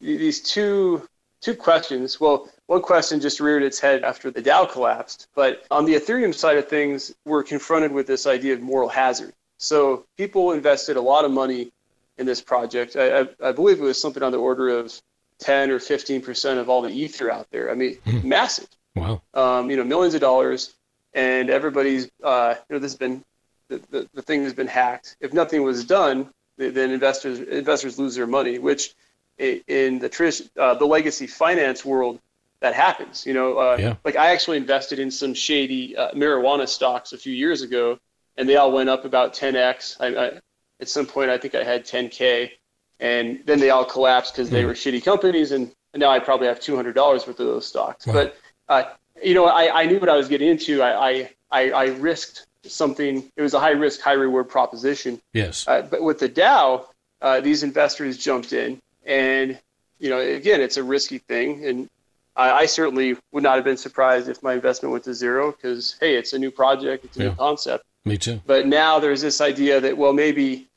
[0.00, 1.08] these two
[1.40, 2.20] two questions.
[2.20, 6.34] Well, one question just reared its head after the DAO collapsed, but on the Ethereum
[6.34, 9.32] side of things, we're confronted with this idea of moral hazard.
[9.58, 11.70] So people invested a lot of money
[12.16, 12.96] in this project.
[12.96, 14.92] I, I, I believe it was something on the order of
[15.40, 17.70] 10 or 15 percent of all the ether out there.
[17.70, 18.68] I mean, massive.
[18.94, 19.22] Wow.
[19.34, 20.74] Um, you know, millions of dollars,
[21.14, 23.24] and everybody's, uh, you know, this has been
[23.68, 25.16] the, the, the thing has been hacked.
[25.20, 28.94] If nothing was done, then investors investors lose their money, which
[29.38, 32.18] in the uh, the legacy finance world
[32.60, 33.24] that happens.
[33.24, 33.96] You know, uh, Yeah.
[34.04, 38.00] like I actually invested in some shady uh, marijuana stocks a few years ago,
[38.38, 39.96] and they all went up about 10x.
[40.00, 40.40] I, I,
[40.80, 42.52] at some point, I think I had 10k,
[43.00, 44.68] and then they all collapsed because they Hmm.
[44.68, 46.94] were shitty companies, and now I probably have $200
[47.26, 48.06] worth of those stocks.
[48.06, 48.12] Wow.
[48.14, 48.36] But
[48.68, 48.84] uh,
[49.22, 50.80] you know, I, I knew what I was getting into.
[50.80, 53.28] I, I, I, I risked something.
[53.36, 55.20] It was a high risk, high reward proposition.
[55.32, 55.66] Yes.
[55.66, 56.86] Uh, but with the DAO,
[57.20, 59.58] uh, these investors jumped in, and
[59.98, 61.88] you know, again, it's a risky thing, and
[62.36, 65.96] I, I certainly would not have been surprised if my investment went to zero because
[65.98, 67.28] hey, it's a new project, it's a Yeah.
[67.30, 67.84] new concept.
[68.08, 68.40] Me too.
[68.46, 70.68] But now there's this idea that well, maybe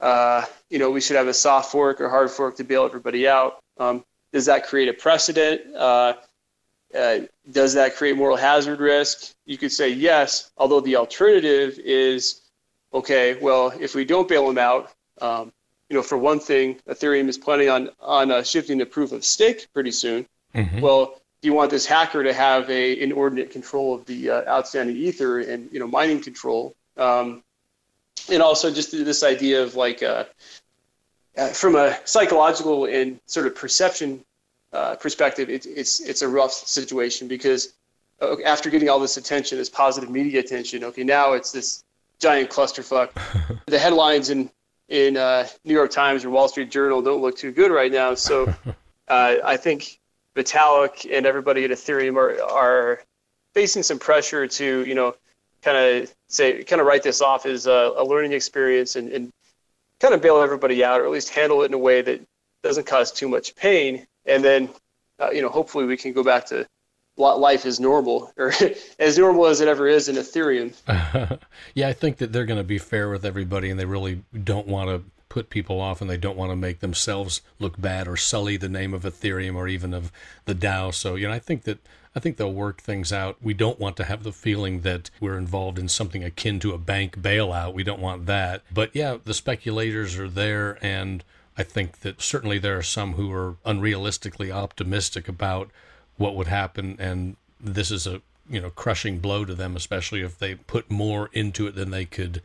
[0.00, 3.26] uh, you know we should have a soft fork or hard fork to bail everybody
[3.26, 3.58] out.
[3.78, 5.74] Um, does that create a precedent?
[5.74, 6.14] Uh,
[6.94, 7.20] uh,
[7.50, 9.34] does that create moral hazard risk?
[9.44, 12.40] You could say yes, although the alternative is
[12.92, 13.38] okay.
[13.40, 15.52] Well, if we don't bail them out, um,
[15.88, 19.24] you know, for one thing, Ethereum is planning on on uh, shifting to proof of
[19.24, 20.26] stake pretty soon.
[20.54, 20.80] Mhm.
[20.80, 24.96] Well, do you want this hacker to have a inordinate control of the uh, outstanding
[24.96, 26.74] ether and you know mining control?
[26.96, 27.42] Um,
[28.30, 30.24] and also just this idea of like uh,
[31.36, 34.24] uh, from a psychological and sort of perception
[34.72, 37.72] uh, perspective, it, it's it's a rough situation because
[38.20, 41.84] uh, after getting all this attention, this positive media attention, okay, now it's this
[42.18, 43.10] giant clusterfuck.
[43.66, 44.50] the headlines in
[44.88, 48.14] in uh, New York Times or Wall Street Journal don't look too good right now.
[48.14, 48.52] So
[49.08, 49.97] uh, I think
[50.38, 53.02] Vitalik and everybody at Ethereum are are
[53.54, 55.14] facing some pressure to you know
[55.62, 59.32] kind of say kind of write this off as a, a learning experience and, and
[60.00, 62.20] kind of bail everybody out or at least handle it in a way that
[62.62, 64.68] doesn't cause too much pain and then
[65.18, 66.66] uh, you know hopefully we can go back to
[67.16, 68.52] li- life as normal or
[68.98, 70.72] as normal as it ever is in Ethereum.
[71.74, 74.66] yeah, I think that they're going to be fair with everybody, and they really don't
[74.66, 75.02] want to
[75.38, 78.68] put people off, and they don't want to make themselves look bad or sully the
[78.68, 80.10] name of Ethereum or even of
[80.46, 80.92] the DAO.
[80.92, 81.78] So, you know, I think that
[82.16, 83.36] I think they'll work things out.
[83.40, 86.78] We don't want to have the feeling that we're involved in something akin to a
[86.78, 87.72] bank bailout.
[87.72, 88.62] We don't want that.
[88.74, 91.22] But yeah, the speculators are there, and
[91.56, 95.70] I think that certainly there are some who are unrealistically optimistic about
[96.16, 100.36] what would happen, and this is a you know crushing blow to them, especially if
[100.36, 102.42] they put more into it than they could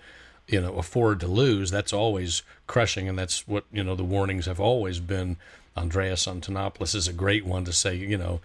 [0.48, 1.72] you know afford to lose.
[1.72, 5.38] That's always crushing, and that's what you know the warnings have always been.
[5.76, 8.42] Andreas Antonopoulos is a great one to say, you know,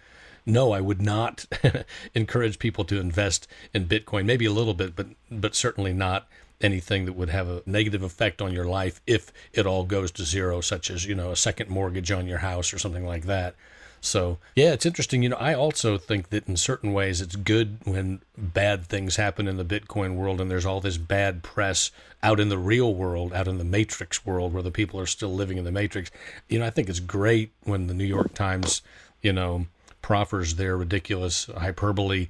[0.46, 1.44] no, I would not
[2.14, 4.24] encourage people to invest in Bitcoin.
[4.24, 6.26] Maybe a little bit, but but certainly not
[6.60, 10.24] anything that would have a negative effect on your life if it all goes to
[10.24, 13.54] zero, such as you know a second mortgage on your house or something like that.
[14.00, 15.22] So, yeah, it's interesting.
[15.22, 19.48] You know, I also think that in certain ways it's good when bad things happen
[19.48, 21.90] in the Bitcoin world and there's all this bad press
[22.22, 25.34] out in the real world, out in the matrix world where the people are still
[25.34, 26.10] living in the matrix.
[26.48, 28.82] You know, I think it's great when the New York Times,
[29.22, 29.66] you know,
[30.02, 32.28] proffers their ridiculous hyperbole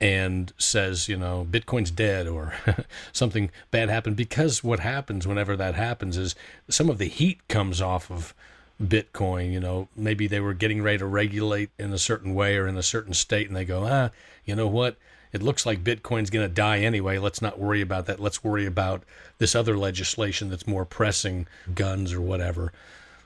[0.00, 2.54] and says, you know, Bitcoin's dead or
[3.12, 6.34] something bad happened because what happens whenever that happens is
[6.68, 8.34] some of the heat comes off of
[8.82, 9.52] Bitcoin.
[9.52, 12.76] You know, maybe they were getting ready to regulate in a certain way or in
[12.76, 14.10] a certain state, and they go, ah,
[14.44, 14.96] you know what?
[15.32, 17.18] It looks like Bitcoin's going to die anyway.
[17.18, 18.20] Let's not worry about that.
[18.20, 19.02] Let's worry about
[19.38, 22.72] this other legislation that's more pressing, guns or whatever.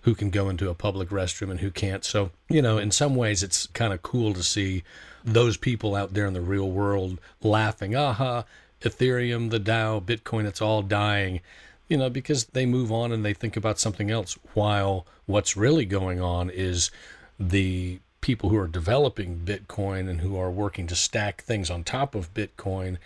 [0.02, 2.04] Who can go into a public restroom and who can't.
[2.04, 4.84] So, you know, in some ways, it's kind of cool to see
[5.22, 8.44] those people out there in the real world laughing, aha,
[8.80, 11.40] Ethereum, the DAO, Bitcoin, it's all dying
[11.88, 14.38] you know, because they move on and they think about something else.
[14.54, 16.90] While what's really going on is
[17.38, 22.14] the people who are developing Bitcoin and who are working to stack things on top
[22.14, 22.98] of Bitcoin,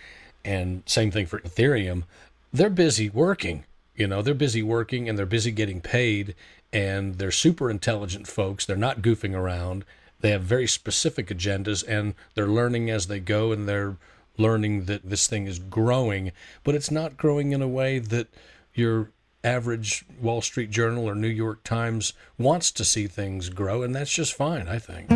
[0.44, 2.04] and same thing for Ethereum,
[2.52, 3.64] they're busy working.
[3.94, 6.34] You know, they're busy working and they're busy getting paid,
[6.72, 8.64] and they're super intelligent folks.
[8.64, 9.84] They're not goofing around.
[10.20, 13.96] They have very specific agendas and they're learning as they go and they're
[14.38, 16.32] learning that this thing is growing,
[16.64, 18.28] but it's not growing in a way that
[18.74, 19.10] your
[19.44, 24.12] average Wall Street Journal or New York Times wants to see things grow, and that's
[24.12, 25.08] just fine, I think.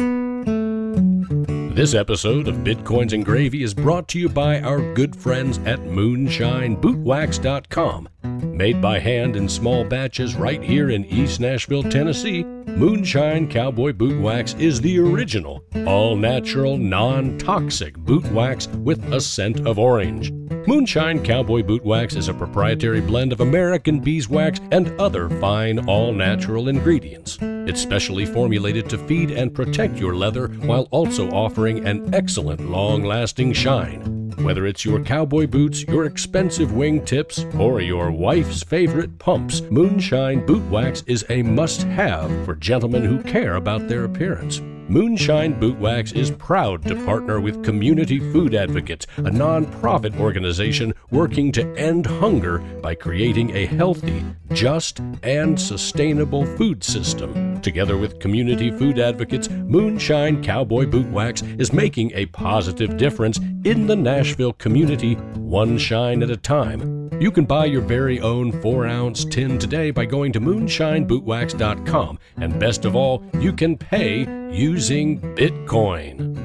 [1.76, 5.78] This episode of Bitcoins and Gravy is brought to you by our good friends at
[5.80, 8.08] MoonshineBootwax.com.
[8.56, 14.20] Made by hand in small batches right here in East Nashville, Tennessee, Moonshine Cowboy Boot
[14.20, 20.32] Wax is the original, all natural, non toxic boot wax with a scent of orange.
[20.66, 26.12] Moonshine Cowboy Boot Wax is a proprietary blend of American beeswax and other fine, all
[26.12, 27.38] natural ingredients.
[27.40, 33.04] It's specially formulated to feed and protect your leather while also offering an excellent long
[33.04, 34.25] lasting shine.
[34.46, 40.62] Whether it's your cowboy boots, your expensive wingtips, or your wife's favorite pumps, Moonshine Boot
[40.70, 44.60] Wax is a must have for gentlemen who care about their appearance.
[44.88, 51.50] Moonshine Boot Wax is proud to partner with Community Food Advocates, a nonprofit organization working
[51.52, 54.22] to end hunger by creating a healthy,
[54.52, 57.60] just, and sustainable food system.
[57.62, 63.88] Together with Community Food Advocates, Moonshine Cowboy Boot Wax is making a positive difference in
[63.88, 67.10] the Nashville community, one shine at a time.
[67.18, 72.18] You can buy your very own 4 ounce tin today by going to moonshinebootwax.com.
[72.36, 76.36] And best of all, you can pay using Bitcoin.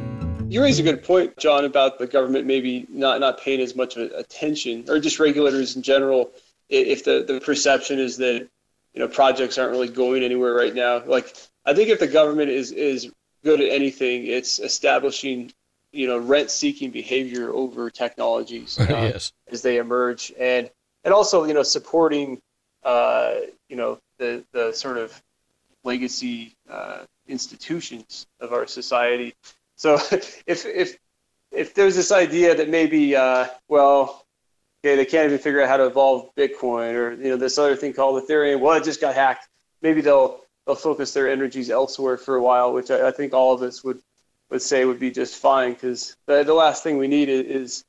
[0.49, 3.97] You raise a good point, John, about the government maybe not, not paying as much
[3.97, 6.31] attention, or just regulators in general,
[6.69, 8.47] if the, the perception is that
[8.93, 11.03] you know projects aren't really going anywhere right now.
[11.03, 13.11] Like I think if the government is is
[13.43, 15.51] good at anything, it's establishing
[15.91, 19.33] you know rent-seeking behavior over technologies uh, yes.
[19.51, 20.69] as they emerge, and
[21.03, 22.39] and also you know supporting
[22.83, 23.35] uh,
[23.67, 25.21] you know the the sort of
[25.83, 29.33] legacy uh, institutions of our society.
[29.75, 30.97] So if if
[31.51, 34.25] if there's this idea that maybe uh, well
[34.83, 37.75] okay they can't even figure out how to evolve Bitcoin or you know this other
[37.75, 39.47] thing called Ethereum well it just got hacked
[39.81, 43.53] maybe they'll they'll focus their energies elsewhere for a while which I, I think all
[43.53, 44.01] of us would
[44.51, 47.83] would say would be just fine because the, the last thing we need is,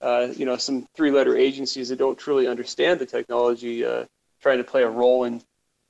[0.00, 4.04] uh, you know, some three-letter agencies that don't truly understand the technology uh,
[4.42, 5.42] trying to play a role in,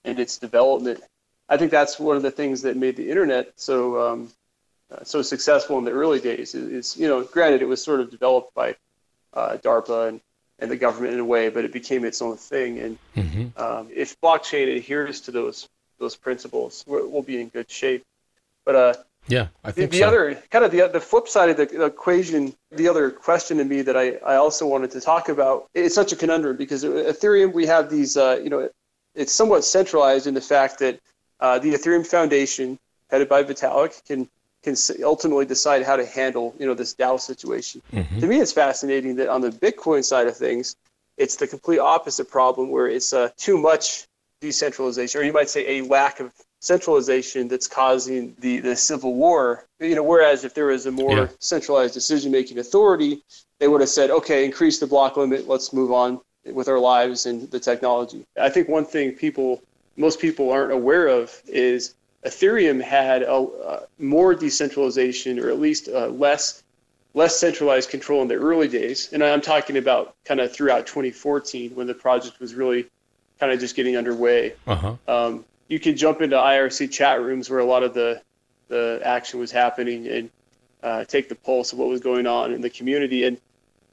[0.04, 1.02] in its development.
[1.48, 4.32] I think that's one of the things that made the internet so um,
[4.92, 6.54] uh, so successful in the early days.
[6.54, 8.76] Is, is, you know, granted, it was sort of developed by
[9.34, 10.20] uh, DARPA and,
[10.58, 12.78] and the government in a way, but it became its own thing.
[12.78, 13.62] And mm-hmm.
[13.62, 15.68] um, if blockchain adheres to those
[15.98, 18.04] those principles, we'll be in good shape.
[18.64, 18.94] But uh,
[19.28, 20.08] yeah, I think the, the so.
[20.08, 23.64] other kind of the the flip side of the, the, equation, the other question to
[23.64, 27.52] me that I, I also wanted to talk about, it's such a conundrum because Ethereum
[27.52, 28.68] we have these uh, you know
[29.14, 30.98] it's somewhat centralized in the fact that
[31.42, 32.78] uh, the Ethereum Foundation,
[33.10, 34.28] headed by Vitalik, can
[34.62, 37.82] can ultimately decide how to handle you know this DAO situation.
[37.92, 38.20] Mm-hmm.
[38.20, 40.76] To me, it's fascinating that on the Bitcoin side of things,
[41.16, 44.06] it's the complete opposite problem where it's uh, too much
[44.40, 49.64] decentralization, or you might say a lack of centralization that's causing the, the civil war.
[49.80, 51.28] You know, whereas if there was a more yeah.
[51.40, 53.22] centralized decision-making authority,
[53.58, 57.26] they would have said, okay, increase the block limit, let's move on with our lives
[57.26, 58.24] and the technology.
[58.40, 59.60] I think one thing people,
[59.96, 65.88] most people aren't aware of is Ethereum had a, uh, more decentralization, or at least
[65.88, 66.62] uh, less
[67.14, 69.12] less centralized control in the early days.
[69.12, 72.86] And I'm talking about kind of throughout 2014 when the project was really
[73.38, 74.54] kind of just getting underway.
[74.66, 74.96] Uh-huh.
[75.06, 78.22] Um, you could jump into IRC chat rooms where a lot of the
[78.68, 80.30] the action was happening and
[80.82, 83.24] uh, take the pulse of what was going on in the community.
[83.24, 83.38] And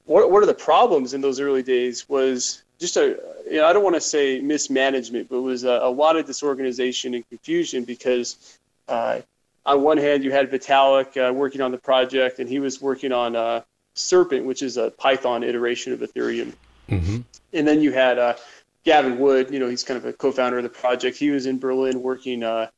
[0.06, 3.20] what, one of the problems in those early days was just a,
[3.50, 6.26] you know, I don't want to say mismanagement, but it was a, a lot of
[6.26, 8.58] disorganization and confusion because
[8.88, 9.20] uh,
[9.66, 13.12] on one hand you had Vitalik uh, working on the project and he was working
[13.12, 13.62] on uh,
[13.94, 16.54] Serpent, which is a Python iteration of Ethereum.
[16.90, 17.18] Mm-hmm.
[17.54, 18.36] And then you had uh,
[18.84, 21.18] Gavin Wood, you know, he's kind of a co-founder of the project.
[21.18, 22.70] He was in Berlin working uh,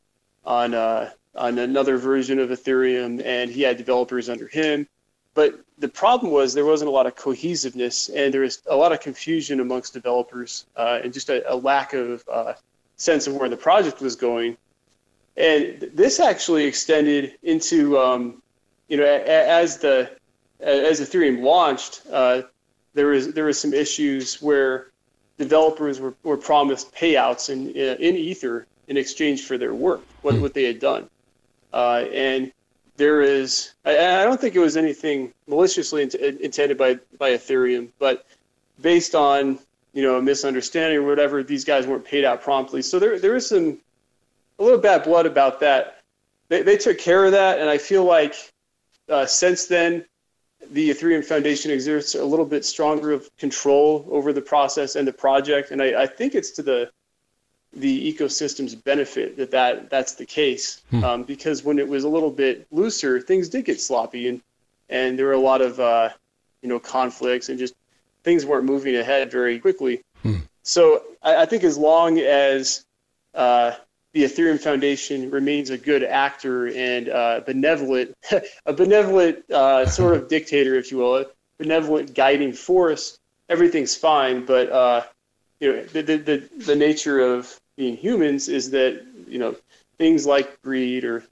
[0.43, 4.87] on uh, on another version of Ethereum, and he had developers under him.
[5.33, 8.91] But the problem was there wasn't a lot of cohesiveness, and there was a lot
[8.91, 12.53] of confusion amongst developers, uh, and just a, a lack of uh,
[12.97, 14.57] sense of where the project was going.
[15.37, 18.41] And this actually extended into, um,
[18.89, 20.11] you know, as the
[20.59, 22.43] as Ethereum launched, uh,
[22.93, 24.91] there was there was some issues where
[25.37, 30.41] developers were, were promised payouts in in Ether in exchange for their work, what, hmm.
[30.41, 31.09] what they had done.
[31.71, 32.51] Uh, and
[33.01, 37.89] there is, I, I, don't think it was anything maliciously int- intended by, by Ethereum,
[37.97, 38.27] but
[38.79, 39.57] based on,
[39.91, 42.83] you know, a misunderstanding or whatever, these guys weren't paid out promptly.
[42.83, 43.79] So there, there is some,
[44.59, 46.03] a little bad blood about that.
[46.49, 48.35] They, they took care of that, and I feel like
[49.09, 50.05] uh, since then,
[50.69, 55.13] the Ethereum Foundation exerts a little bit stronger of control over the process and the
[55.13, 56.91] project, and I, I think it's to the
[57.73, 60.81] the ecosystem's benefit that, that that's the case.
[60.89, 61.03] Hmm.
[61.03, 64.41] Um, because when it was a little bit looser, things did get sloppy and,
[64.89, 66.09] and there were a lot of, uh,
[66.61, 67.73] you know, conflicts and just
[68.23, 70.01] things weren't moving ahead very quickly.
[70.21, 70.39] Hmm.
[70.63, 72.85] So I, I, think as long as
[73.33, 73.71] uh,
[74.13, 78.15] the Ethereum Foundation remains a good actor and uh, benevolent,
[78.65, 81.25] a benevolent uh, sort of dictator, if you will, a
[81.57, 83.17] benevolent guiding force,
[83.47, 84.45] everything's fine.
[84.45, 85.03] But uh,
[85.61, 89.55] you know, the, the, the nature of being humans is that, you know,
[89.97, 91.23] things like greed or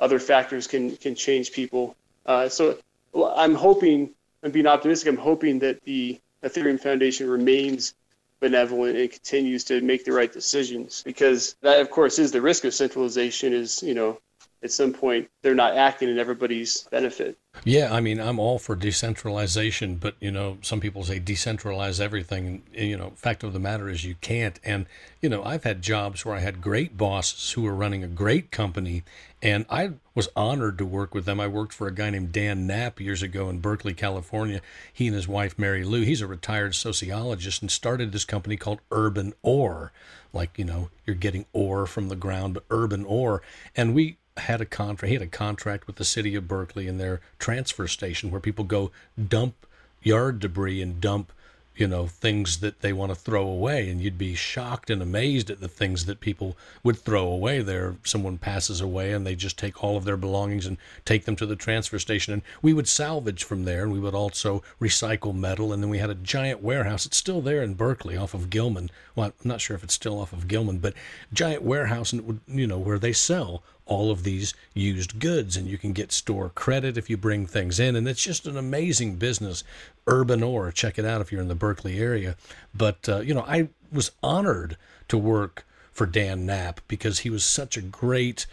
[0.00, 1.96] other factors can, can change people.
[2.24, 2.78] Uh, so
[3.14, 4.10] I'm hoping,
[4.42, 7.94] I'm being optimistic, I'm hoping that the Ethereum Foundation remains
[8.40, 12.64] benevolent and continues to make the right decisions because that of course is the risk
[12.64, 14.20] of centralization is you know
[14.62, 18.76] at some point they're not acting in everybody's benefit yeah, I mean, I'm all for
[18.76, 22.62] decentralization, but you know, some people say decentralize everything.
[22.74, 24.58] And, you know, fact of the matter is you can't.
[24.64, 24.86] And
[25.20, 28.50] you know, I've had jobs where I had great bosses who were running a great
[28.50, 29.02] company,
[29.42, 31.40] and I was honored to work with them.
[31.40, 34.60] I worked for a guy named Dan Knapp years ago in Berkeley, California.
[34.92, 36.02] He and his wife Mary Lou.
[36.02, 39.92] He's a retired sociologist and started this company called Urban Ore.
[40.32, 43.42] Like you know, you're getting ore from the ground, but urban ore.
[43.74, 45.08] And we had a contract.
[45.08, 48.64] He had a contract with the city of Berkeley and their transfer station where people
[48.64, 48.90] go
[49.28, 49.54] dump
[50.02, 51.32] yard debris and dump
[51.78, 53.88] you know, things that they want to throw away.
[53.88, 57.94] And you'd be shocked and amazed at the things that people would throw away there.
[58.02, 61.46] Someone passes away and they just take all of their belongings and take them to
[61.46, 62.32] the transfer station.
[62.32, 65.72] And we would salvage from there and we would also recycle metal.
[65.72, 67.06] And then we had a giant warehouse.
[67.06, 68.90] It's still there in Berkeley off of Gilman.
[69.14, 70.94] Well, I'm not sure if it's still off of Gilman, but
[71.32, 75.56] giant warehouse, and it would, you know, where they sell all of these used goods.
[75.56, 77.96] And you can get store credit if you bring things in.
[77.96, 79.64] And it's just an amazing business
[80.08, 82.36] urban ore check it out if you're in the berkeley area.
[82.74, 84.76] But uh, you know i was honored
[85.08, 88.46] to work for dan knapp because he was such a great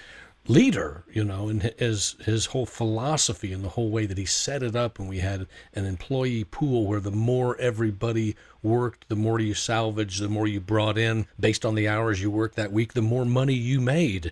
[0.48, 4.62] leader you know and his his whole philosophy and the whole way that he set
[4.62, 5.00] it up.
[5.00, 10.22] And we had an employee pool where the more everybody worked the more you salvaged
[10.22, 13.26] the more you brought in based on the hours you worked that week the more
[13.26, 14.32] money you made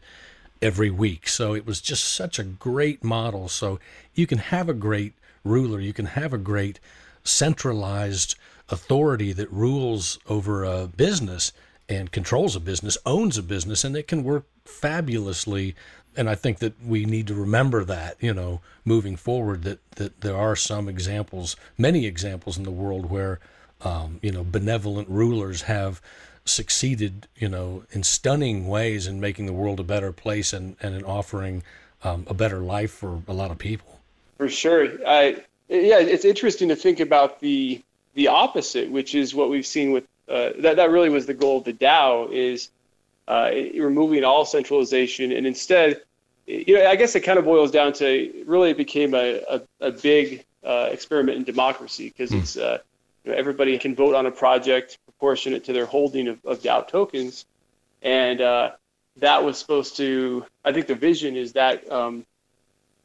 [0.63, 1.27] every week.
[1.27, 3.49] So it was just such a great model.
[3.49, 3.79] So
[4.15, 6.79] you can have a great ruler, you can have a great
[7.23, 8.35] centralized
[8.69, 11.51] authority that rules over a business
[11.89, 15.75] and controls a business, owns a business, and it can work fabulously.
[16.15, 20.21] And I think that we need to remember that, you know, moving forward, that, that
[20.21, 23.39] there are some examples, many examples in the world where,
[23.81, 26.01] um, you know, benevolent rulers have
[26.45, 30.95] succeeded, you know, in stunning ways in making the world a better place and, and
[30.95, 31.63] in offering
[32.03, 33.99] um, a better life for a lot of people.
[34.37, 34.89] For sure.
[35.07, 37.81] I, yeah, it's interesting to think about the
[38.15, 40.75] the opposite, which is what we've seen with uh, that.
[40.75, 42.69] That really was the goal of the DAO is
[43.27, 46.01] uh, removing all centralization, and instead,
[46.45, 49.61] you know, I guess it kind of boils down to really it became a a,
[49.79, 52.41] a big uh, experiment in democracy because mm.
[52.41, 52.79] it's uh,
[53.23, 56.85] you know, everybody can vote on a project proportionate to their holding of, of DAO
[56.85, 57.45] tokens.
[58.01, 58.71] And uh,
[59.17, 60.45] that was supposed to.
[60.65, 62.25] I think the vision is that um,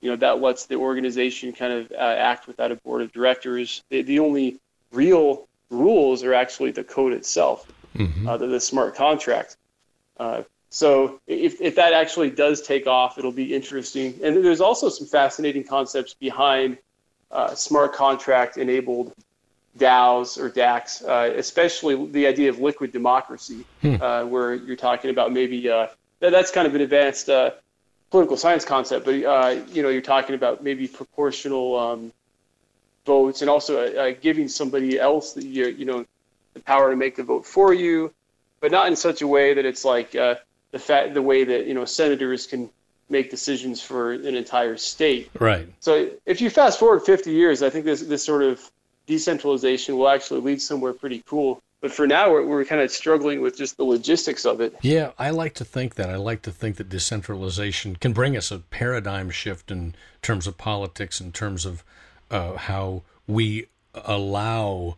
[0.00, 3.84] you know that lets the organization kind of uh, act without a board of directors.
[3.90, 4.58] The, the only
[4.90, 8.28] real rules are actually the code itself, mm-hmm.
[8.28, 9.56] uh, the, the, smart contract.
[10.18, 14.18] Uh, so if, if that actually does take off, it'll be interesting.
[14.24, 16.78] And there's also some fascinating concepts behind
[17.30, 19.14] uh, smart contract enabled
[19.78, 23.96] DAOs or DACs, uh, especially the idea of liquid democracy, hmm.
[24.00, 25.86] uh, where you're talking about maybe uh,
[26.20, 27.52] that, that's kind of an advanced uh,
[28.10, 32.12] political science concept, but uh, you know you're talking about maybe proportional um,
[33.06, 36.04] votes and also giving somebody else the you know
[36.54, 38.12] the power to make the vote for you,
[38.60, 41.74] but not in such a way that it's like the fact the way that you
[41.74, 42.70] know senators can
[43.10, 45.30] make decisions for an entire state.
[45.38, 45.68] Right.
[45.80, 48.70] So if you fast forward 50 years, I think this this sort of
[49.08, 51.60] decentralization will actually lead somewhere pretty cool.
[51.80, 54.76] But for now, we're, we're kind of struggling with just the logistics of it.
[54.82, 56.10] Yeah, I like to think that.
[56.10, 60.58] I like to think that decentralization can bring us a paradigm shift in terms of
[60.58, 61.84] politics, in terms of
[62.30, 64.96] uh, how we allow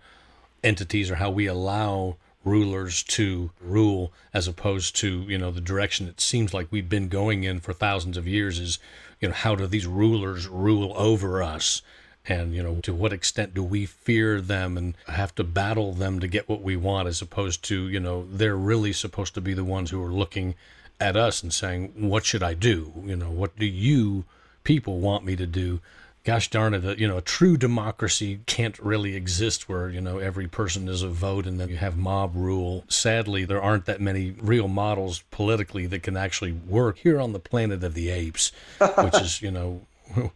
[0.64, 6.08] entities or how we allow rulers to rule as opposed to you know the direction
[6.08, 8.78] it seems like we've been going in for thousands of years is
[9.20, 11.82] you know how do these rulers rule over us
[12.27, 16.21] and you know to what extent do we fear them and have to battle them
[16.21, 19.55] to get what we want as opposed to you know they're really supposed to be
[19.55, 20.55] the ones who are looking
[21.01, 24.25] at us and saying what should i do you know what do you
[24.64, 25.81] people want me to do
[26.25, 30.18] gosh darn it, uh, you know, a true democracy can't really exist where, you know,
[30.18, 32.85] every person is a vote and then you have mob rule.
[32.89, 37.39] Sadly, there aren't that many real models politically that can actually work here on the
[37.39, 39.83] planet of the apes, which is, you know,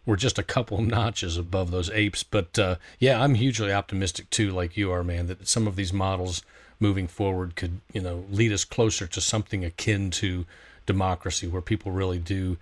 [0.05, 2.23] we're just a couple notches above those apes.
[2.23, 5.93] But uh, yeah, I'm hugely optimistic too, like you are, man, that some of these
[5.93, 6.43] models
[6.79, 10.45] moving forward could, you know, lead us closer to something akin to
[10.85, 12.57] democracy where people really do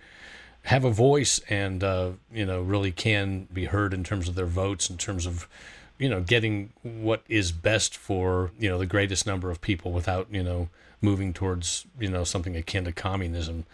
[0.64, 4.46] have a voice and uh, you know really can be heard in terms of their
[4.46, 5.46] votes in terms of
[5.98, 10.26] you know getting what is best for you know the greatest number of people without
[10.30, 10.68] you know
[11.02, 13.64] moving towards you know something akin to communism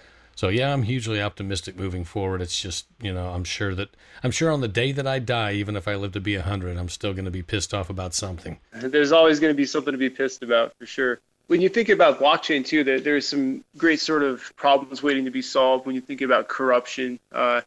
[0.40, 4.30] so yeah i'm hugely optimistic moving forward it's just you know i'm sure that i'm
[4.30, 6.78] sure on the day that i die even if i live to be a 100
[6.78, 9.92] i'm still going to be pissed off about something there's always going to be something
[9.92, 13.64] to be pissed about for sure when you think about blockchain too, there, there's some
[13.76, 15.84] great sort of problems waiting to be solved.
[15.84, 17.62] When you think about corruption, uh,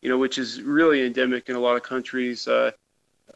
[0.00, 2.46] you know, which is really endemic in a lot of countries.
[2.46, 2.70] Uh,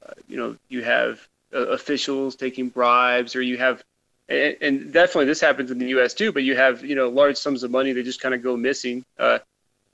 [0.00, 1.18] uh, you know, you have
[1.52, 3.82] uh, officials taking bribes, or you have,
[4.28, 6.14] and, and, definitely this happens in the U.S.
[6.14, 6.32] too.
[6.32, 9.04] But you have, you know, large sums of money that just kind of go missing.
[9.18, 9.38] Uh,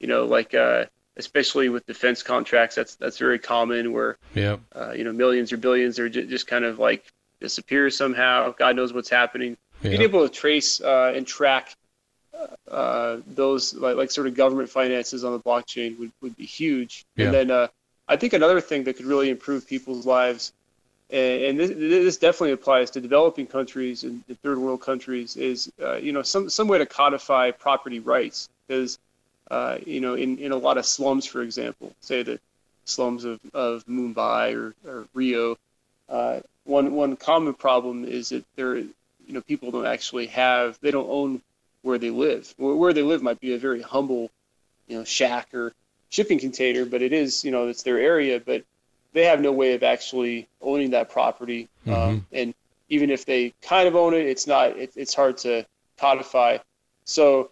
[0.01, 3.93] you know, like uh, especially with defense contracts, that's that's very common.
[3.93, 4.57] Where, yeah,
[4.95, 7.05] you know, millions or billions are j- just kind of like
[7.41, 8.53] disappear somehow.
[8.53, 9.91] God knows what's happening yeah.
[9.91, 11.75] being able to trace uh, and track
[12.69, 17.05] uh, those like, like sort of government finances on the blockchain would, would be huge.
[17.17, 17.27] Yeah.
[17.27, 17.69] And then uh,
[18.09, 20.53] I think another thing that could really improve people's lives,
[21.15, 26.13] and, this, this, definitely applies to developing countries and third world countries, is uh, you
[26.13, 28.99] know some some way to codify property rights because
[29.51, 32.41] uh, you know in, in a lot of slums, for example, say the
[32.85, 35.57] slums of, of Mumbai or, or Rio,
[36.09, 38.93] uh, one one common problem is that there you
[39.29, 41.41] know people don't actually have they don't own
[41.83, 42.53] where they live.
[42.57, 44.31] Where they live might be a very humble,
[44.89, 45.73] you know, shack or
[46.09, 48.65] shipping container, but it is you know it's their area, but
[49.15, 51.69] they have no way of actually owning that property.
[51.87, 52.03] Um, mm-hmm.
[52.03, 52.55] Um, and
[52.91, 55.65] even if they kind of own it, it's not it, it's hard to
[55.97, 56.59] codify.
[57.07, 57.51] So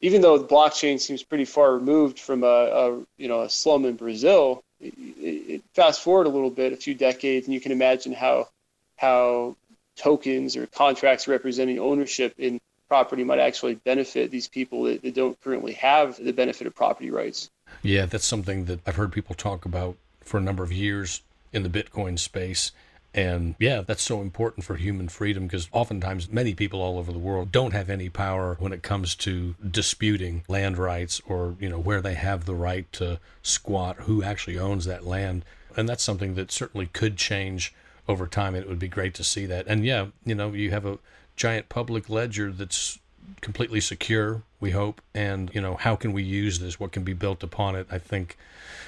[0.00, 3.84] even though the blockchain seems pretty far removed from a, a you know a slum
[3.84, 7.70] in Brazil, it, it, fast forward a little bit, a few decades, and you can
[7.70, 8.48] imagine how
[8.96, 9.56] how
[9.96, 15.40] tokens or contracts representing ownership in property might actually benefit these people that, that don't
[15.40, 17.50] currently have the benefit of property rights.
[17.82, 21.22] Yeah, that's something that I've heard people talk about for a number of years
[21.52, 22.72] in the Bitcoin space.
[23.14, 27.18] And yeah, that's so important for human freedom because oftentimes many people all over the
[27.18, 31.78] world don't have any power when it comes to disputing land rights or, you know,
[31.78, 35.44] where they have the right to squat, who actually owns that land.
[35.76, 37.72] And that's something that certainly could change
[38.08, 38.56] over time.
[38.56, 39.66] It would be great to see that.
[39.68, 40.98] And yeah, you know, you have a
[41.36, 42.98] giant public ledger that's
[43.40, 45.00] completely secure, we hope.
[45.14, 46.80] And, you know, how can we use this?
[46.80, 47.86] What can be built upon it?
[47.90, 48.36] I think,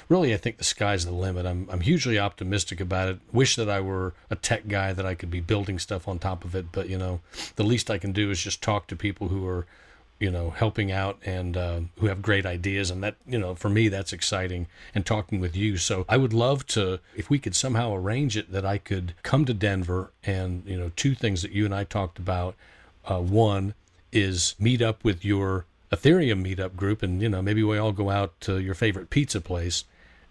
[0.09, 1.47] really, I think the sky's the limit.
[1.47, 3.19] I'm, I'm hugely optimistic about it.
[3.33, 6.45] Wish that I were a tech guy that I could be building stuff on top
[6.45, 6.67] of it.
[6.73, 7.21] But, you know,
[7.57, 9.67] the least I can do is just talk to people who are
[10.19, 12.91] you know, helping out and uh, who have great ideas.
[12.91, 15.77] And that, you know, for me, that's exciting and talking with you.
[15.77, 19.45] So I would love to, if we could somehow arrange it, that I could come
[19.45, 22.55] to Denver and, you know, two things that you and I talked about.
[23.05, 23.75] Uh, one
[24.16, 28.10] is meet up with your Ethereum meetup group, and you know maybe we all go
[28.10, 29.84] out to your favorite pizza place,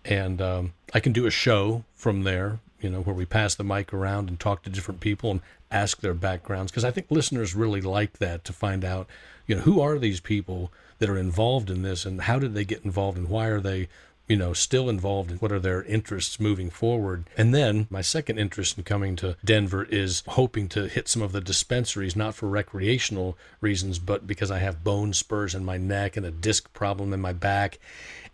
[0.04, 2.60] and um, I can do a show from there.
[2.82, 5.42] You know where we pass the mic around and talk to different people and
[5.72, 9.08] ask their backgrounds because I think listeners really like that to find out,
[9.48, 12.66] you know, who are these people that are involved in this and how did they
[12.66, 13.88] get involved and why are they
[14.28, 17.26] you know, still involved in what are their interests moving forward.
[17.38, 21.32] And then my second interest in coming to Denver is hoping to hit some of
[21.32, 26.18] the dispensaries, not for recreational reasons, but because I have bone spurs in my neck
[26.18, 27.78] and a disc problem in my back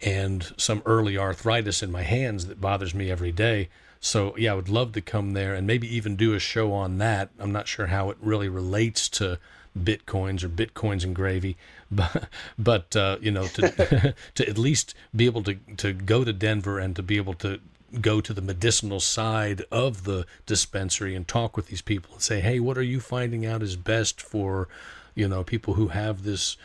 [0.01, 3.69] and some early arthritis in my hands that bothers me every day.
[3.99, 6.97] So, yeah, I would love to come there and maybe even do a show on
[6.97, 7.29] that.
[7.37, 9.37] I'm not sure how it really relates to
[9.77, 11.57] bitcoins or bitcoins and gravy,
[11.91, 16.33] but but uh, you know to to at least be able to to go to
[16.33, 17.59] Denver and to be able to
[17.99, 22.39] go to the medicinal side of the dispensary and talk with these people and say,
[22.39, 24.67] hey, what are you finding out is best for
[25.15, 26.57] you know people who have this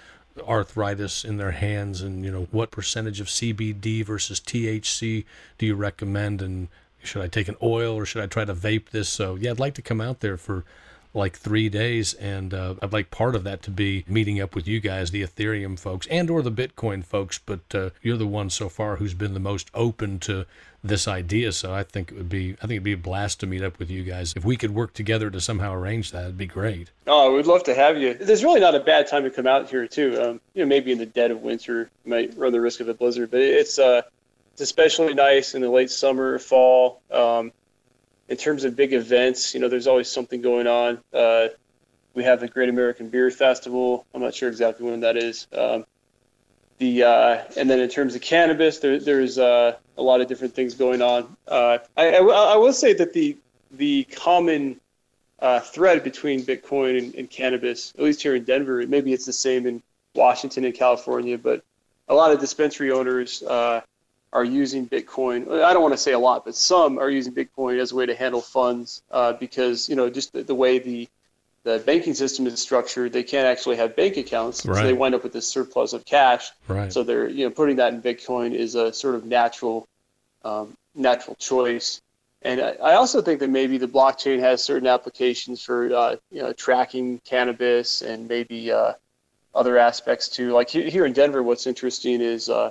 [0.47, 5.25] arthritis in their hands and you know what percentage of CBD versus THC
[5.59, 6.43] do you recommend?
[6.43, 6.69] And
[7.03, 9.09] should I take an oil or should I try to vape this?
[9.09, 10.65] So yeah I'd like to come out there for
[11.17, 14.69] like three days, and uh, I'd like part of that to be meeting up with
[14.69, 17.39] you guys, the Ethereum folks, and or the Bitcoin folks.
[17.39, 20.47] But uh, you're the one so far who's been the most open to
[20.85, 21.53] this idea.
[21.53, 23.79] So I think it would be I think it'd be a blast to meet up
[23.79, 24.35] with you guys.
[24.37, 26.91] If we could work together to somehow arrange that, it'd be great.
[27.07, 28.15] Oh, we'd love to have you.
[28.15, 30.21] There's really not a bad time to come out here too.
[30.21, 32.89] Um, you know, maybe in the dead of winter, you might run the risk of
[32.89, 34.03] a blizzard, but it's uh,
[34.53, 37.01] it's especially nice in the late summer, fall.
[37.11, 37.53] Um,
[38.29, 40.99] in terms of big events, you know, there's always something going on.
[41.13, 41.49] Uh,
[42.15, 44.07] we have the Great American Beer Festival.
[44.15, 45.47] I'm not sure exactly when that is.
[45.53, 45.85] Um,
[46.79, 50.55] the uh, and then in terms of cannabis, there, there's uh, a lot of different
[50.55, 51.37] things going on.
[51.47, 53.37] Uh, I, I, I, will say that the
[53.71, 54.81] the common
[55.39, 59.33] uh, thread between Bitcoin and, and, cannabis, at least here in Denver, maybe it's the
[59.33, 59.83] same in
[60.15, 61.63] Washington and California, but
[62.09, 63.81] a lot of dispensary owners uh,
[64.33, 65.63] are using Bitcoin.
[65.63, 68.07] I don't want to say a lot, but some are using Bitcoin as a way
[68.07, 71.09] to handle funds uh, because you know just the, the, way the
[71.65, 74.77] the banking system is structured, they can't actually have bank accounts, right.
[74.77, 76.51] so they wind up with this surplus of cash.
[76.69, 76.93] Right.
[76.93, 79.89] So they're you know putting that in Bitcoin is a sort of natural
[80.45, 82.01] um, natural choice.
[82.43, 86.53] And I also think that maybe the blockchain has certain applications for uh, you know
[86.53, 88.93] tracking cannabis and maybe uh,
[89.55, 90.53] other aspects too.
[90.53, 92.71] Like here in Denver, what's interesting is uh,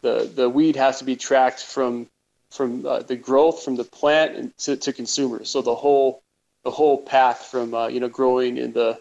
[0.00, 2.08] the the weed has to be tracked from
[2.50, 5.48] from uh, the growth from the plant to, to consumers.
[5.48, 6.22] So the whole
[6.64, 9.00] the whole path from uh, you know growing in the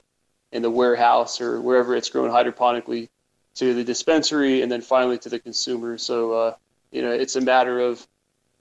[0.52, 3.10] in the warehouse or wherever it's grown hydroponically
[3.56, 5.98] to the dispensary and then finally to the consumer.
[5.98, 6.56] So uh,
[6.92, 8.06] you know it's a matter of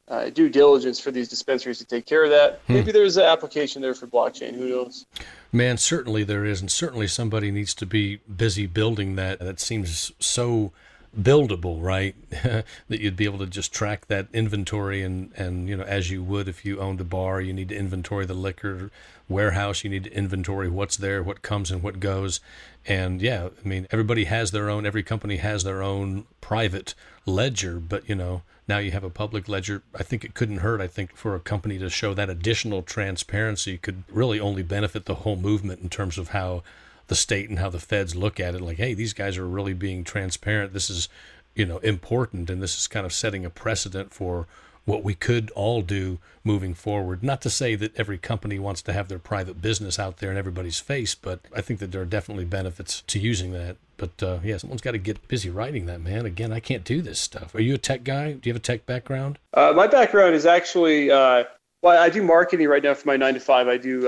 [0.08, 2.60] uh, due diligence for these dispensaries to take care of that.
[2.66, 2.74] Hmm.
[2.74, 4.54] Maybe there's an application there for blockchain.
[4.54, 5.06] Who knows?
[5.52, 9.38] Man, certainly there is, and certainly somebody needs to be busy building that.
[9.38, 10.72] That seems so
[11.18, 12.14] buildable, right?
[12.30, 16.22] that you'd be able to just track that inventory and and you know as you
[16.22, 18.90] would if you owned a bar, you need to inventory the liquor
[19.28, 22.40] warehouse, you need to inventory what's there, what comes and what goes.
[22.86, 26.94] And yeah, I mean everybody has their own every company has their own private
[27.26, 29.82] ledger, but you know, now you have a public ledger.
[29.94, 30.80] I think it couldn't hurt.
[30.80, 35.16] I think for a company to show that additional transparency could really only benefit the
[35.16, 36.62] whole movement in terms of how
[37.10, 39.74] the state and how the feds look at it like hey these guys are really
[39.74, 40.72] being transparent.
[40.72, 41.08] This is
[41.56, 44.46] you know important and this is kind of setting a precedent for
[44.84, 47.22] what we could all do moving forward.
[47.22, 50.38] Not to say that every company wants to have their private business out there in
[50.38, 53.76] everybody's face but i think that there are definitely benefits to using that.
[53.96, 56.26] But uh, yeah someone's got to get busy writing that man.
[56.26, 57.56] Again i can't do this stuff.
[57.56, 58.34] Are you a tech guy?
[58.34, 59.40] Do you have a tech background?
[59.52, 61.42] Uh, my background is actually uh,
[61.82, 63.66] well i do marketing right now for my nine to five.
[63.66, 64.06] I do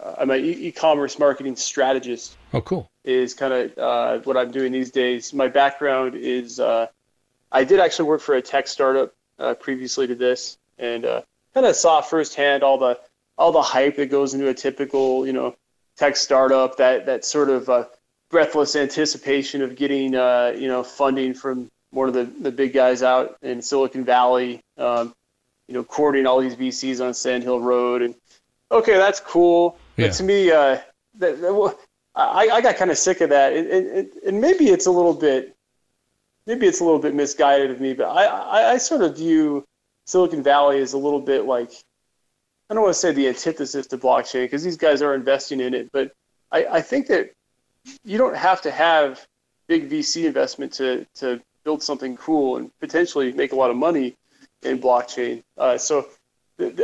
[0.00, 2.36] uh, I'm an e- commerce marketing strategist.
[2.52, 2.90] Oh, cool.
[3.04, 5.32] Is kind of uh, what I'm doing these days.
[5.32, 6.86] My background is uh,
[7.50, 11.22] I did actually work for a tech startup uh, previously to this, and uh,
[11.54, 12.98] kind of saw firsthand all the
[13.38, 15.56] all the hype that goes into a typical you know
[15.96, 16.76] tech startup.
[16.76, 17.84] That that sort of uh,
[18.30, 23.36] breathless anticipation of getting you know funding from one of the, the big guys out
[23.40, 24.60] in Silicon Valley.
[24.76, 25.14] Um,
[25.68, 28.14] you know, courting all these VCs on Sand Hill Road and
[28.70, 29.78] okay, that's cool.
[29.96, 30.08] Yeah.
[30.08, 30.78] But to me, uh,
[31.18, 31.76] that, that,
[32.14, 35.12] I, I got kind of sick of that, and, and, and, maybe it's a little
[35.12, 35.54] bit,
[36.46, 39.64] maybe it's a little bit misguided of me, but I, I, I sort of view
[40.06, 41.70] Silicon Valley as a little bit like,
[42.70, 45.74] I don't want to say the antithesis to blockchain because these guys are investing in
[45.74, 46.12] it, but
[46.50, 47.32] I, I think that
[48.04, 49.26] you don't have to have
[49.66, 54.16] big VC investment to, to build something cool and potentially make a lot of money
[54.62, 55.42] in blockchain.
[55.58, 56.06] Uh, so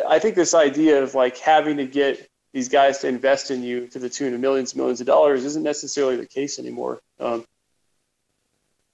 [0.06, 3.86] I think this idea of like having to get these guys to invest in you
[3.88, 7.00] to the tune of millions and millions of dollars isn't necessarily the case anymore.
[7.18, 7.46] Um,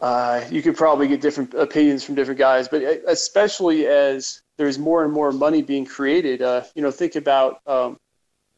[0.00, 5.02] uh, you could probably get different opinions from different guys, but especially as there's more
[5.02, 7.98] and more money being created, uh, you know, think about, um,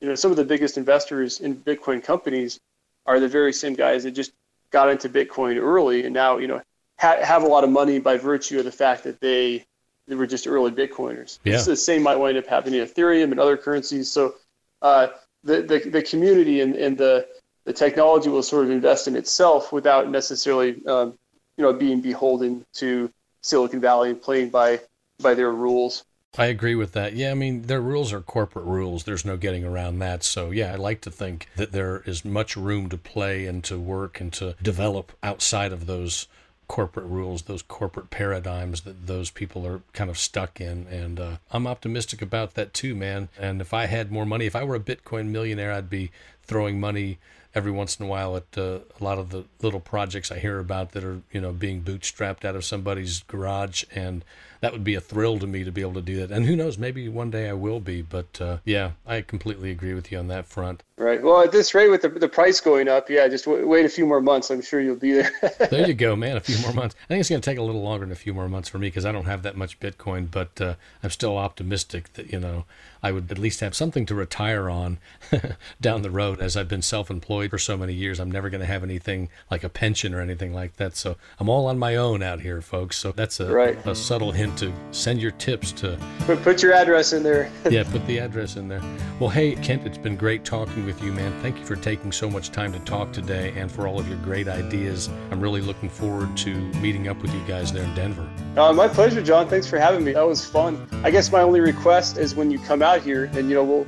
[0.01, 2.60] you know, some of the biggest investors in Bitcoin companies
[3.06, 4.32] are the very same guys that just
[4.70, 6.60] got into Bitcoin early and now, you know,
[6.98, 9.64] ha- have a lot of money by virtue of the fact that they
[10.06, 11.39] they were just early Bitcoiners.
[11.44, 11.62] Yeah.
[11.62, 14.10] the same might wind up happening in Ethereum and other currencies.
[14.10, 14.35] So
[14.82, 15.09] uh,
[15.44, 17.27] the, the the community and, and the
[17.65, 21.15] the technology will sort of invest in itself without necessarily um,
[21.57, 23.11] you know being beholden to
[23.43, 24.81] Silicon Valley and playing by
[25.20, 26.05] by their rules.
[26.39, 27.15] I agree with that.
[27.15, 29.02] Yeah, I mean, their rules are corporate rules.
[29.02, 30.23] There's no getting around that.
[30.23, 33.81] So, yeah, I like to think that there is much room to play and to
[33.81, 36.28] work and to develop outside of those
[36.70, 40.86] corporate rules, those corporate paradigms that those people are kind of stuck in.
[40.86, 43.28] And uh, I'm optimistic about that too, man.
[43.36, 46.12] And if I had more money, if I were a Bitcoin millionaire, I'd be
[46.44, 47.18] throwing money
[47.56, 50.60] every once in a while at uh, a lot of the little projects I hear
[50.60, 53.82] about that are, you know, being bootstrapped out of somebody's garage.
[53.92, 54.24] And
[54.61, 56.31] that would be a thrill to me to be able to do that.
[56.31, 58.03] And who knows, maybe one day I will be.
[58.03, 60.82] But uh, yeah, I completely agree with you on that front.
[60.97, 61.23] Right.
[61.23, 63.89] Well, at this rate, with the, the price going up, yeah, just w- wait a
[63.89, 64.51] few more months.
[64.51, 65.32] I'm sure you'll be there.
[65.70, 66.37] there you go, man.
[66.37, 66.95] A few more months.
[67.05, 68.78] I think it's going to take a little longer than a few more months for
[68.78, 72.39] me because I don't have that much Bitcoin, but uh, I'm still optimistic that, you
[72.39, 72.66] know,
[73.03, 74.99] I would at least have something to retire on
[75.81, 78.20] down the road as I've been self employed for so many years.
[78.20, 80.97] I'm never going to have anything like a pension or anything like that.
[80.97, 82.99] So I'm all on my own out here, folks.
[82.99, 83.87] So that's a, right.
[83.87, 85.98] a subtle hint to send your tips to.
[86.20, 87.51] Put, put your address in there.
[87.70, 88.82] yeah, put the address in there.
[89.18, 91.32] Well, hey, Kent, it's been great talking with you, man.
[91.43, 94.18] Thank you for taking so much time to talk today and for all of your
[94.18, 95.09] great ideas.
[95.31, 98.28] I'm really looking forward to meeting up with you guys there in Denver.
[98.56, 99.48] Uh, my pleasure, John.
[99.48, 100.12] Thanks for having me.
[100.12, 100.89] That was fun.
[101.05, 103.86] I guess my only request is when you come out here, and you know we'll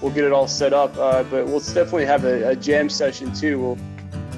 [0.00, 0.96] we'll get it all set up.
[0.96, 3.58] Uh, but we'll definitely have a, a, jam session too.
[3.58, 3.78] We'll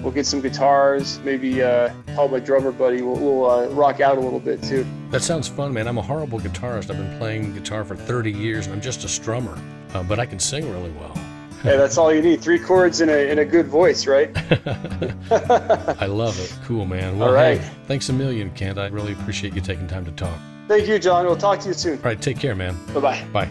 [0.02, 3.02] we'll get some guitars, maybe uh, help my drummer buddy.
[3.02, 4.86] We'll, we'll uh, rock out a little bit too.
[5.14, 5.86] That sounds fun, man.
[5.86, 6.90] I'm a horrible guitarist.
[6.90, 9.56] I've been playing guitar for 30 years, and I'm just a strummer,
[9.94, 11.14] uh, but I can sing really well.
[11.62, 12.40] Hey, that's all you need.
[12.40, 14.32] Three chords and a, and a good voice, right?
[15.30, 16.52] I love it.
[16.64, 17.16] Cool, man.
[17.16, 17.60] Well, all right.
[17.60, 18.76] Hey, thanks a million, Kent.
[18.76, 20.36] I really appreciate you taking time to talk.
[20.66, 21.26] Thank you, John.
[21.26, 21.98] We'll talk to you soon.
[21.98, 22.20] All right.
[22.20, 22.76] Take care, man.
[22.92, 23.24] Bye-bye.
[23.32, 23.48] Bye.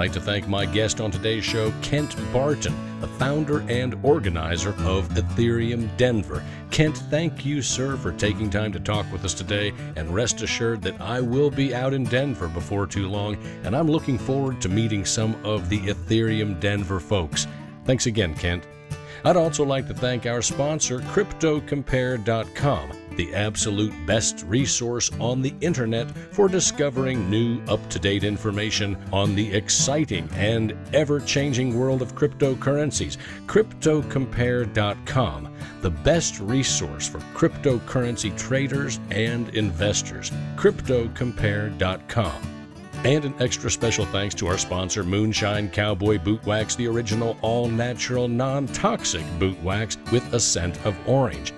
[0.00, 5.06] Like to thank my guest on today's show, Kent Barton, the founder and organizer of
[5.10, 6.42] Ethereum Denver.
[6.70, 10.80] Kent, thank you, sir, for taking time to talk with us today, and rest assured
[10.80, 14.70] that I will be out in Denver before too long, and I'm looking forward to
[14.70, 17.46] meeting some of the Ethereum Denver folks.
[17.84, 18.66] Thanks again, Kent.
[19.26, 26.10] I'd also like to thank our sponsor, CryptoCompare.com the absolute best resource on the internet
[26.32, 32.14] for discovering new, up to date information on the exciting and ever changing world of
[32.14, 33.18] cryptocurrencies.
[33.44, 40.32] CryptoCompare.com, the best resource for cryptocurrency traders and investors.
[40.56, 42.42] CryptoCompare.com.
[43.04, 47.68] And an extra special thanks to our sponsor, Moonshine Cowboy Boot Wax, the original all
[47.68, 51.52] natural, non toxic boot wax with a scent of orange.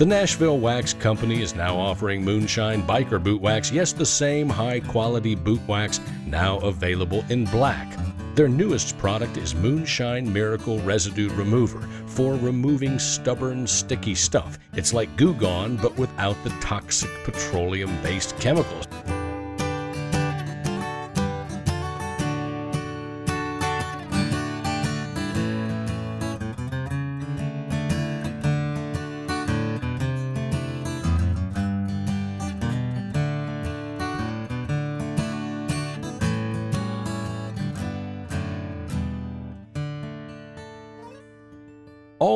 [0.00, 4.80] The Nashville Wax Company is now offering Moonshine Biker Boot Wax, yes, the same high
[4.80, 7.98] quality boot wax, now available in black.
[8.34, 14.58] Their newest product is Moonshine Miracle Residue Remover for removing stubborn, sticky stuff.
[14.72, 18.86] It's like Goo Gone, but without the toxic petroleum based chemicals.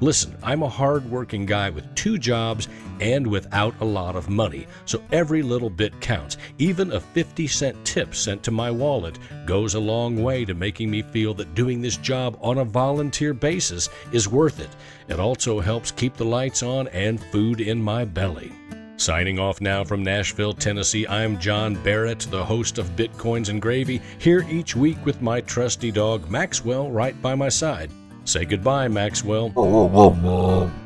[0.00, 2.68] Listen, I'm a hard-working guy with two jobs
[3.00, 6.36] and without a lot of money, so every little bit counts.
[6.58, 10.90] Even a 50 cent tip sent to my wallet goes a long way to making
[10.90, 14.70] me feel that doing this job on a volunteer basis is worth it.
[15.08, 18.52] It also helps keep the lights on and food in my belly.
[18.98, 24.00] Signing off now from Nashville, Tennessee, I'm John Barrett, the host of Bitcoins and Gravy,
[24.18, 27.90] here each week with my trusty dog Maxwell right by my side.
[28.26, 29.52] Say goodbye, Maxwell.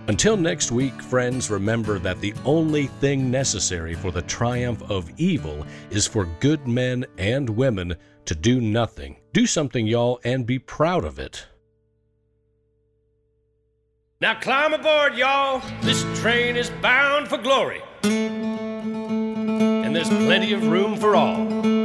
[0.09, 5.67] Until next week, friends, remember that the only thing necessary for the triumph of evil
[5.91, 7.97] is for good men and women
[8.27, 9.17] to do nothing.
[9.33, 11.47] Do something, y'all, and be proud of it.
[14.21, 15.63] Now climb aboard, y'all.
[15.81, 17.81] This train is bound for glory.
[18.03, 21.80] And there's plenty of room for all.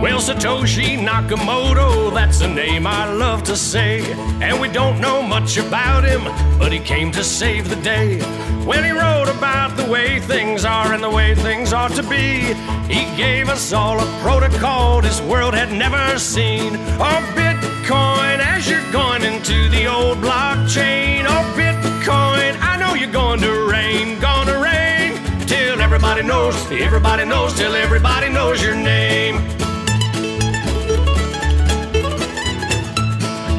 [0.00, 4.00] Well, Satoshi Nakamoto, that's a name I love to say.
[4.40, 6.24] And we don't know much about him,
[6.58, 8.18] but he came to save the day.
[8.64, 12.54] When he wrote about the way things are and the way things ought to be,
[12.88, 16.76] he gave us all a protocol this world had never seen.
[16.98, 21.26] Oh, Bitcoin, as you're going into the old blockchain.
[21.28, 25.20] Oh, Bitcoin, I know you're going to reign, gonna reign.
[25.46, 29.59] Till everybody knows, everybody knows, till everybody knows your name.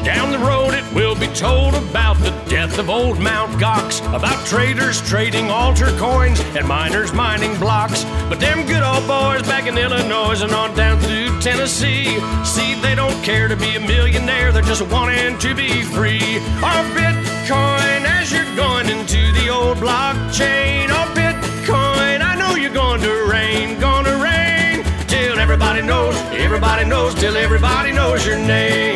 [0.04, 4.44] Down the road, it will be told about the death of old Mount Gox, about
[4.46, 8.02] traders trading altar coins and miners mining blocks.
[8.28, 12.96] But them good old boys back in Illinois and on down through Tennessee, see, they
[12.96, 16.38] don't care to be a millionaire, they're just wanting to be free.
[16.64, 23.00] Our Bitcoin, as you're going into the old blockchain, our Bitcoin, I know you're going
[23.02, 28.91] to reign, gonna reign, till everybody knows, everybody knows, till everybody knows your name.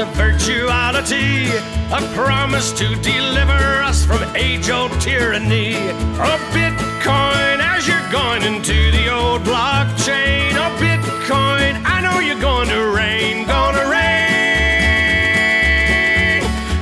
[0.00, 1.50] Of virtuality,
[1.92, 5.74] a promise to deliver us from age old tyranny.
[6.16, 10.52] Oh, Bitcoin, as you're going into the old blockchain.
[10.56, 14.00] Oh, Bitcoin, I know you're going to reign, gonna reign.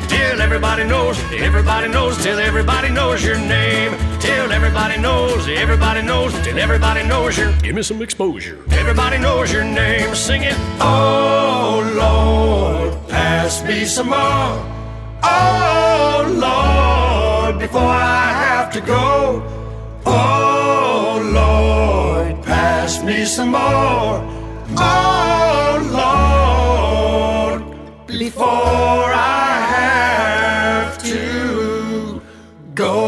[0.09, 3.97] Till everybody knows, everybody knows, till everybody knows your name.
[4.21, 7.53] Till everybody knows, everybody knows, till everybody knows your.
[7.63, 8.59] Give me some exposure.
[8.71, 10.15] Everybody knows your name.
[10.15, 10.55] Sing it.
[10.81, 12.88] Oh Lord,
[13.19, 14.55] pass me some more.
[15.23, 16.17] Oh
[16.47, 19.43] Lord, before I have to go.
[20.07, 24.17] Oh Lord, pass me some more.
[24.77, 25.71] Oh
[26.03, 27.61] Lord,
[28.07, 29.09] before
[29.41, 32.23] I have to
[32.75, 33.08] go.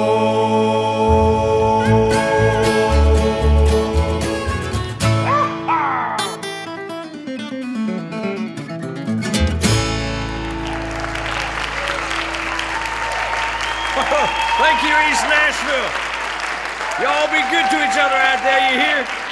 [17.70, 19.30] To each other out there, you hear?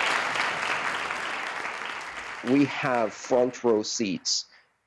[2.44, 4.46] we have front row seats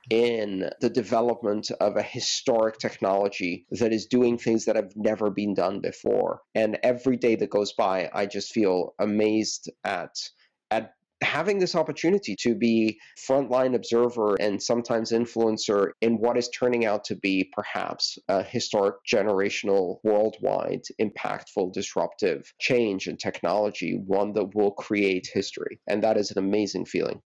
[0.09, 5.53] in the development of a historic technology that is doing things that have never been
[5.53, 6.41] done before.
[6.55, 10.17] And every day that goes by, I just feel amazed at
[10.71, 16.85] at having this opportunity to be frontline observer and sometimes influencer in what is turning
[16.85, 24.55] out to be perhaps a historic generational worldwide impactful disruptive change in technology one that
[24.55, 27.21] will create history and that is an amazing feeling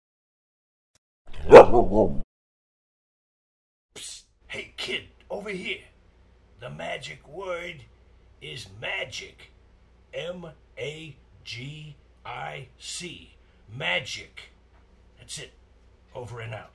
[3.95, 4.24] Psst.
[4.48, 5.82] Hey, kid, over here.
[6.60, 7.84] The magic word
[8.41, 9.52] is magic.
[10.14, 10.48] M
[10.78, 11.95] A G
[12.26, 13.36] I C.
[13.69, 14.52] Magic.
[15.18, 15.52] That's it.
[16.15, 16.72] Over and out.